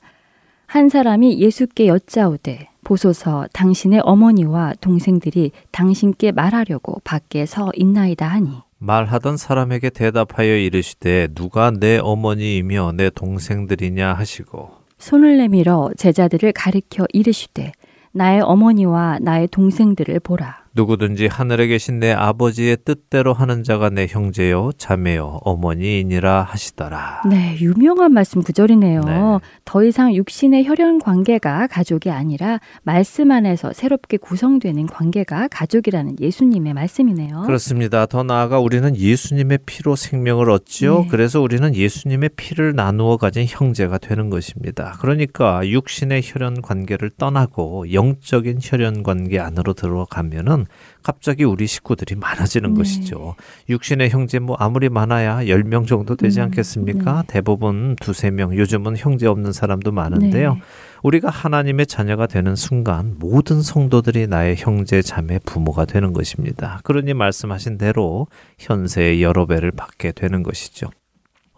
[0.66, 9.38] 한 사람이 예수께 여짜오되 보소서 당신의 어머니와 동생들이 당신께 말하려고 밖에 서 있나이다 하니 말하던
[9.38, 17.72] 사람에게 대답하여 이르시되 누가 내 어머니이며 내 동생들이냐 하시고 손을 내밀어 제자들을 가리켜 이르시되
[18.12, 20.66] 나의 어머니와 나의 동생들을 보라.
[20.78, 27.24] 누구든지 하늘에 계신 내 아버지의 뜻대로 하는 자가 내 형제요 자매요 어머니이니라 하시더라.
[27.28, 29.02] 네, 유명한 말씀 구절이네요.
[29.02, 29.22] 네.
[29.66, 37.42] 더 이상 육신의 혈연 관계가 가족이 아니라 말씀 안에서 새롭게 구성되는 관계가 가족이라는 예수님의 말씀이네요.
[37.42, 38.06] 그렇습니다.
[38.06, 41.02] 더 나아가 우리는 예수님의 피로 생명을 얻지요.
[41.02, 41.08] 네.
[41.10, 44.96] 그래서 우리는 예수님의 피를 나누어 가진 형제가 되는 것입니다.
[45.00, 50.67] 그러니까 육신의 혈연 관계를 떠나고 영적인 혈연 관계 안으로 들어가면은
[51.04, 52.78] 갑자기 우리 식구들이 많아지는 네.
[52.78, 53.36] 것이죠.
[53.70, 57.24] 육신의 형제 뭐 아무리 많아야 10명 정도 되지 음, 않겠습니까?
[57.28, 60.54] 대부분 두세 명, 요즘은 형제 없는 사람도 많은데요.
[60.56, 60.62] 네.
[61.04, 66.80] 우리가 하나님의 자녀가 되는 순간 모든 성도들이 나의 형제, 자매, 부모가 되는 것입니다.
[66.84, 68.28] 그러니 말씀하신 대로
[68.60, 70.90] 현세의 여러 배를 받게 되는 것이죠.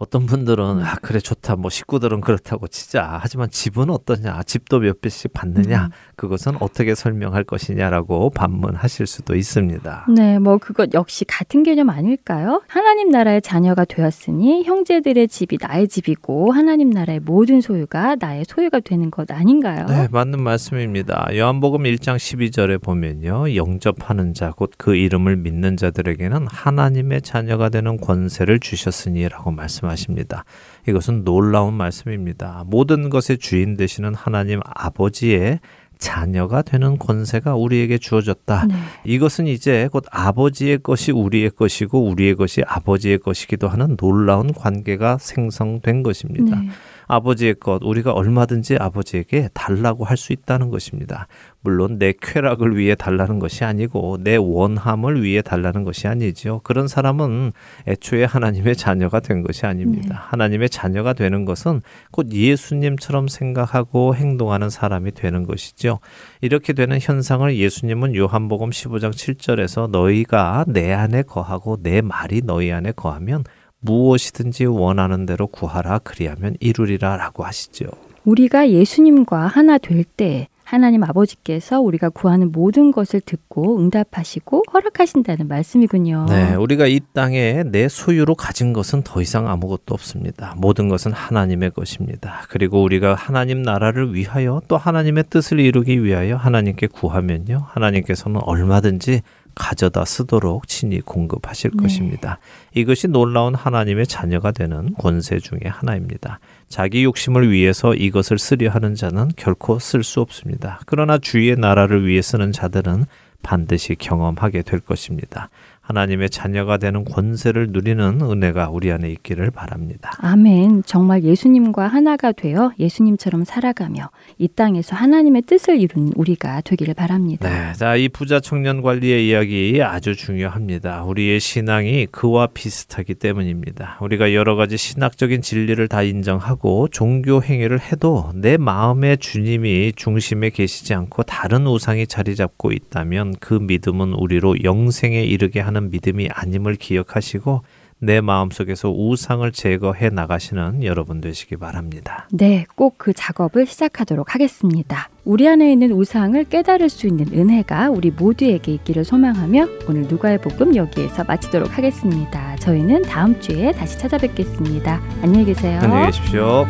[0.00, 5.34] 어떤 분들은 아 그래 좋다 뭐 식구들은 그렇다고 치자 하지만 집은 어떠냐 집도 몇 배씩
[5.34, 5.90] 받느냐 음.
[6.20, 10.06] 그것은 어떻게 설명할 것이냐라고 반문하실 수도 있습니다.
[10.14, 12.60] 네, 뭐 그것 역시 같은 개념 아닐까요?
[12.66, 19.10] 하나님 나라의 자녀가 되었으니 형제들의 집이 나의 집이고 하나님 나라의 모든 소유가 나의 소유가 되는
[19.10, 19.86] 것 아닌가요?
[19.86, 21.28] 네, 맞는 말씀입니다.
[21.34, 23.54] 요한복음 1장 12절에 보면요.
[23.54, 30.44] 영접하는 자, 곧 그 이름을 믿는 자들에게는 하나님의 자녀가 되는 권세를 주셨으니라고 말씀하십니다.
[30.88, 32.64] 이것은 놀라운 말씀입니다.
[32.66, 35.60] 모든 것의 주인 되시는 하나님 아버지의
[36.00, 38.66] 자녀가 되는 권세가 우리에게 주어졌다.
[38.66, 38.74] 네.
[39.04, 46.02] 이것은 이제 곧 아버지의 것이 우리의 것이고 우리의 것이 아버지의 것이기도 하는 놀라운 관계가 생성된
[46.02, 46.58] 것입니다.
[46.58, 46.68] 네.
[47.10, 51.26] 아버지의 것 우리가 얼마든지 아버지에게 달라고 할 수 있다는 것입니다.
[51.62, 56.60] 물론 내 쾌락을 위해 달라는 것이 아니고 내 원함을 위해 달라는 것이 아니지요.
[56.60, 57.52] 그런 사람은
[57.86, 60.26] 애초에 하나님의 자녀가 된 것이 아닙니다.
[60.28, 65.98] 하나님의 자녀가 되는 것은 곧 예수님처럼 생각하고 행동하는 사람이 되는 것이죠.
[66.40, 72.92] 이렇게 되는 현상을 예수님은 요한복음 15장 7절에서 너희가 내 안에 거하고 내 말이 너희 안에
[72.92, 73.44] 거하면
[73.80, 77.86] 무엇이든지 원하는 대로 구하라 그리하면 이루리라라고 하시죠.
[78.24, 86.26] 우리가 예수님과 하나 될 때 하나님 아버지께서 우리가 구하는 모든 것을 듣고 응답하시고 허락하신다는 말씀이군요.
[86.28, 90.54] 네, 우리가 이 땅에 내 소유로 가진 것은 더 이상 아무것도 없습니다.
[90.58, 92.42] 모든 것은 하나님의 것입니다.
[92.48, 97.62] 그리고 우리가 하나님 나라를 위하여 또 하나님의 뜻을 이루기 위하여 하나님께 구하면요.
[97.66, 99.22] 하나님께서는 얼마든지
[99.60, 101.82] 가져다 쓰도록 친히 공급하실 네.
[101.82, 102.38] 것입니다.
[102.74, 106.40] 이것이 놀라운 하나님의 자녀가 되는 권세 중의 하나입니다.
[106.68, 110.80] 자기 욕심을 위해서 이것을 쓰려 하는 자는 결코 쓸 수 없습니다.
[110.86, 113.04] 그러나 주의 나라를 위해 쓰는 자들은
[113.42, 115.50] 반드시 경험하게 될 것입니다.
[115.80, 120.12] 하나님의 자녀가 되는 권세를 누리는 은혜가 우리 안에 있기를 바랍니다.
[120.18, 120.84] 아멘.
[120.86, 127.48] 정말 예수님과 하나가 되어 예수님처럼 살아가며 이 땅에서 하나님의 뜻을 이루는 우리가 되기를 바랍니다.
[127.48, 131.04] 네, 자, 이 부자 청년 관리의 이야기 아주 중요합니다.
[131.04, 133.98] 우리의 신앙이 그와 비슷하기 때문입니다.
[134.00, 140.94] 우리가 여러 가지 신학적인 진리를 다 인정하고 종교 행위를 해도 내 마음의 주님이 중심에 계시지
[140.94, 147.62] 않고 다른 우상이 자리 잡고 있다면 그 믿음은 우리로 영생에 이르게 하는 믿음이 아님을 기억하시고
[148.02, 152.26] 내 마음속에서 우상을 제거해 나가시는 여러분 되시기 바랍니다.
[152.32, 155.10] 네, 꼭 그 작업을 시작하도록 하겠습니다.
[155.24, 160.76] 우리 안에 있는 우상을 깨달을 수 있는 은혜가 우리 모두에게 있기를 소망하며 오늘 누가의 복음
[160.76, 162.56] 여기에서 마치도록 하겠습니다.
[162.56, 165.00] 저희는 다음 주에 다시 찾아뵙겠습니다.
[165.22, 165.78] 안녕히 계세요.
[165.82, 166.66] 안녕히 계십시오.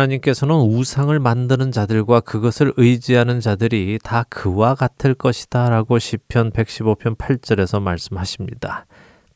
[0.00, 7.82] 하나님께서는 우상을 만드는 자들과 그것을 의지하는 자들이 다 그와 같을 것이다 라고 시편 115편 8절에서
[7.82, 8.86] 말씀하십니다.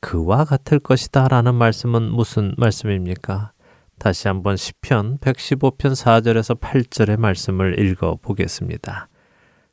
[0.00, 3.52] 그와 같을 것이다 라는 말씀은 무슨 말씀입니까?
[3.98, 9.08] 다시 한번 시편 115편 4절에서 8절의 말씀을 읽어 보겠습니다.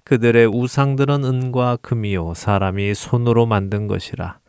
[0.04, 4.41] 그들의 우상들은 은과 금이요 사람이 손으로 만든 것이라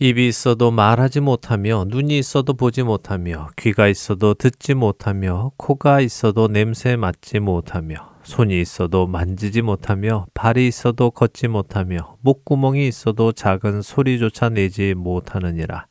[0.00, 6.94] 입이 있어도 말하지 못하며 눈이 있어도 보지 못하며 귀가 있어도 듣지 못하며 코가 있어도 냄새
[6.94, 14.94] 맡지 못하며 손이 있어도 만지지 못하며 발이 있어도 걷지 못하며 목구멍이 있어도 작은 소리조차 내지
[14.94, 15.88] 못하느니라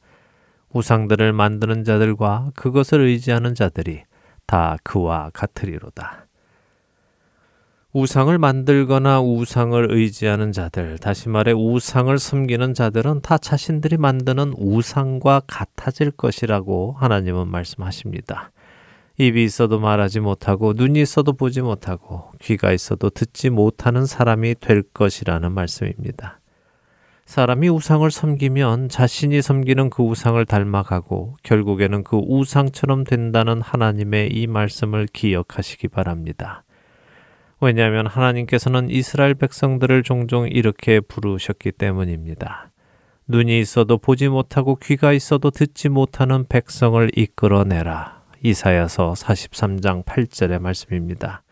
[0.72, 4.04] 우상들을 만드는 자들과 그것을 의지하는 자들이
[4.46, 6.27] 다 그와 같으리로다.
[8.00, 16.12] 우상을 만들거나 우상을 의지하는 자들, 다시 말해 우상을 섬기는 자들은 다 자신들이 만드는 우상과 같아질
[16.12, 18.52] 것이라고 하나님은 말씀하십니다.
[19.18, 25.52] 입이 있어도 말하지 못하고 눈이 있어도 보지 못하고 귀가 있어도 듣지 못하는 사람이 될 것이라는
[25.52, 26.40] 말씀입니다.
[27.26, 35.08] 사람이 우상을 섬기면 자신이 섬기는 그 우상을 닮아가고 결국에는 그 우상처럼 된다는 하나님의 이 말씀을
[35.12, 36.64] 기억하시기 바랍니다.
[37.60, 42.72] 왜냐하면 하나님께서는 이스라엘 백성들을 종종 이렇게 부르셨기 때문입니다.
[43.28, 48.24] 눈이 있어도 보지 못하고 귀가 있어도 듣지 못하는 백성을 이끌어내라.
[48.44, 51.44] 이사야서 43장 8절의 말씀입니다.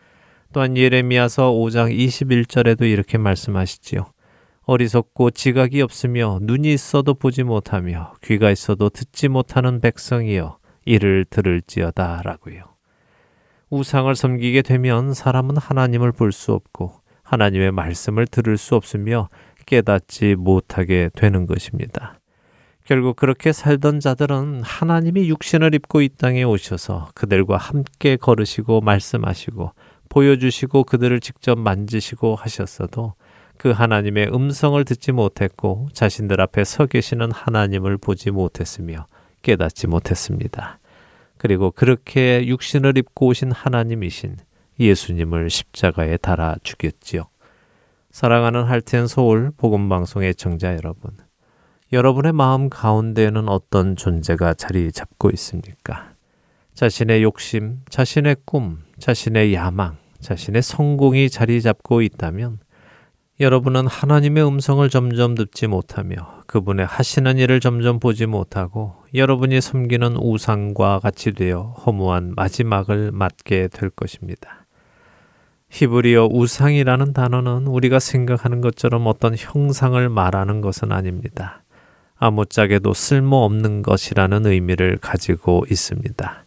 [0.52, 4.06] 또한 예레미야서 5장 21절에도 이렇게 말씀하시지요.
[4.62, 12.75] 어리석고 지각이 없으며 눈이 있어도 보지 못하며 귀가 있어도 듣지 못하는 백성이여 이를 들을지어다 라고요.
[13.70, 19.28] 우상을 섬기게 되면 사람은 하나님을 볼 수 없고 하나님의 말씀을 들을 수 없으며
[19.66, 22.20] 깨닫지 못하게 되는 것입니다.
[22.84, 29.72] 결국 그렇게 살던 자들은 하나님이 육신을 입고 이 땅에 오셔서 그들과 함께 걸으시고 말씀하시고
[30.08, 33.14] 보여주시고 그들을 직접 만지시고 하셨어도
[33.58, 39.06] 그 하나님의 음성을 듣지 못했고 자신들 앞에 서 계시는 하나님을 보지 못했으며
[39.42, 40.78] 깨닫지 못했습니다.
[41.38, 44.36] 그리고 그렇게 육신을 입고 오신 하나님이신
[44.80, 47.24] 예수님을 십자가에 달아 죽였지요.
[48.10, 51.12] 사랑하는 할텐 서울 복음 방송의 청자 여러분.
[51.92, 56.12] 여러분의 마음 가운데에는 어떤 존재가 자리 잡고 있습니까?
[56.74, 62.58] 자신의 욕심, 자신의 꿈, 자신의 야망, 자신의 성공이 자리 잡고 있다면
[63.38, 66.16] 여러분은 하나님의 음성을 점점 듣지 못하며
[66.46, 73.90] 그분의 하시는 일을 점점 보지 못하고 여러분이 섬기는 우상과 같이 되어 허무한 마지막을 맞게 될
[73.90, 74.64] 것입니다.
[75.68, 81.62] 히브리어 우상이라는 단어는 우리가 생각하는 것처럼 어떤 형상을 말하는 것은 아닙니다.
[82.16, 86.46] 아무짝에도 쓸모없는 것이라는 의미를 가지고 있습니다.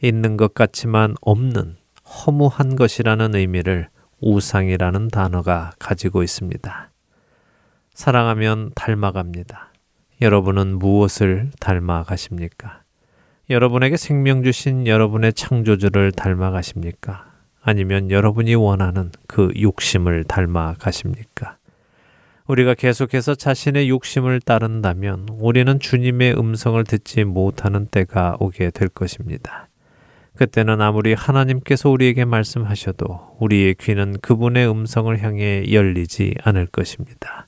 [0.00, 3.91] 있는 것 같지만 없는 허무한 것이라는 의미를
[4.22, 6.90] 우상이라는 단어가 가지고 있습니다.
[7.92, 9.72] 사랑하면 닮아갑니다.
[10.22, 12.82] 여러분은 무엇을 닮아가십니까?
[13.50, 17.26] 여러분에게 생명 주신 여러분의 창조주를 닮아가십니까?
[17.60, 21.58] 아니면 여러분이 원하는 그 욕심을 닮아가십니까?
[22.46, 29.68] 우리가 계속해서 자신의 욕심을 따른다면 우리는 주님의 음성을 듣지 못하는 때가 오게 될 것입니다.
[30.36, 37.46] 그때는 아무리 하나님께서 우리에게 말씀하셔도 우리의 귀는 그분의 음성을 향해 열리지 않을 것입니다.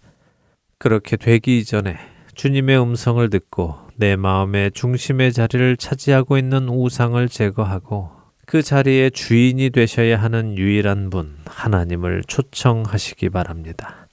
[0.79, 1.97] 그렇게 되기 이전에
[2.35, 8.11] 주님의 음성을 듣고 내 마음의 중심의 자리를 차지하고 있는 우상을 제거하고
[8.47, 14.09] 그 자리의 주인이 되셔야 하는 유일한 분, 하나님을 초청하시기 바랍니다.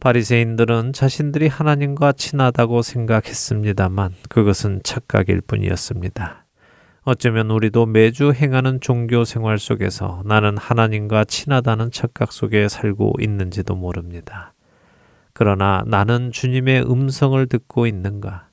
[0.00, 6.41] 바리새인들은 자신들이 하나님과 친하다고 생각했습니다만 그것은 착각일 뿐이었습니다.
[7.04, 14.54] 어쩌면 우리도 매주 행하는 종교 생활 속에서 나는 하나님과 친하다는 착각 속에 살고 있는지도 모릅니다.
[15.32, 18.46] 그러나 나는 주님의 음성을 듣고 있는가?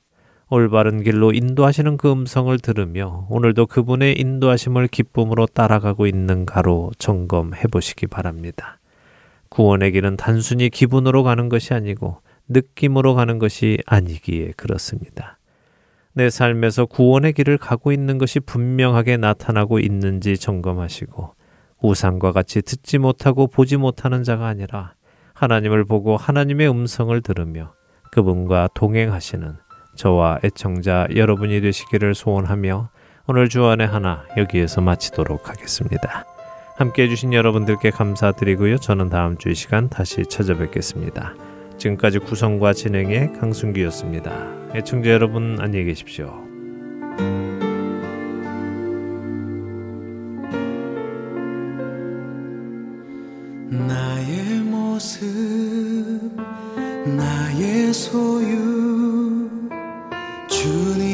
[0.48, 8.80] 올바른 길로 인도하시는 그 음성을 들으며 오늘도 그분의 인도하심을 기쁨으로 따라가고 있는가로 점검해 보시기 바랍니다.
[9.50, 15.38] 구원의 길은 단순히 기분으로 가는 것이 아니고 느낌으로 가는 것이 아니기에 그렇습니다.
[16.12, 21.34] 내 삶에서 구원의 길을 가고 있는 것이 분명하게 나타나고 있는지 점검하시고
[21.82, 24.94] 우상과 같이 듣지 못하고 보지 못하는 자가 아니라
[25.34, 27.72] 하나님을 보고 하나님의 음성을 들으며
[28.12, 29.56] 그분과 동행하시는
[29.96, 32.90] 저와 애청자 여러분이 되시기를 소원하며
[33.26, 36.24] 오늘 주안의 하나 여기에서 마치도록 하겠습니다.
[36.76, 38.78] 함께 해주신 여러분들께 감사드리고요.
[38.78, 41.49] 저는 다음 주 이 시간 다시 찾아뵙겠습니다.
[41.80, 44.70] 지금까지 구성과 진행의 강순기였습니다.
[44.74, 46.46] 애청자 여러분 안녕히 계십시오.
[53.70, 55.20] 나의 모습
[57.16, 59.48] 나의 소유
[60.48, 61.09] 주님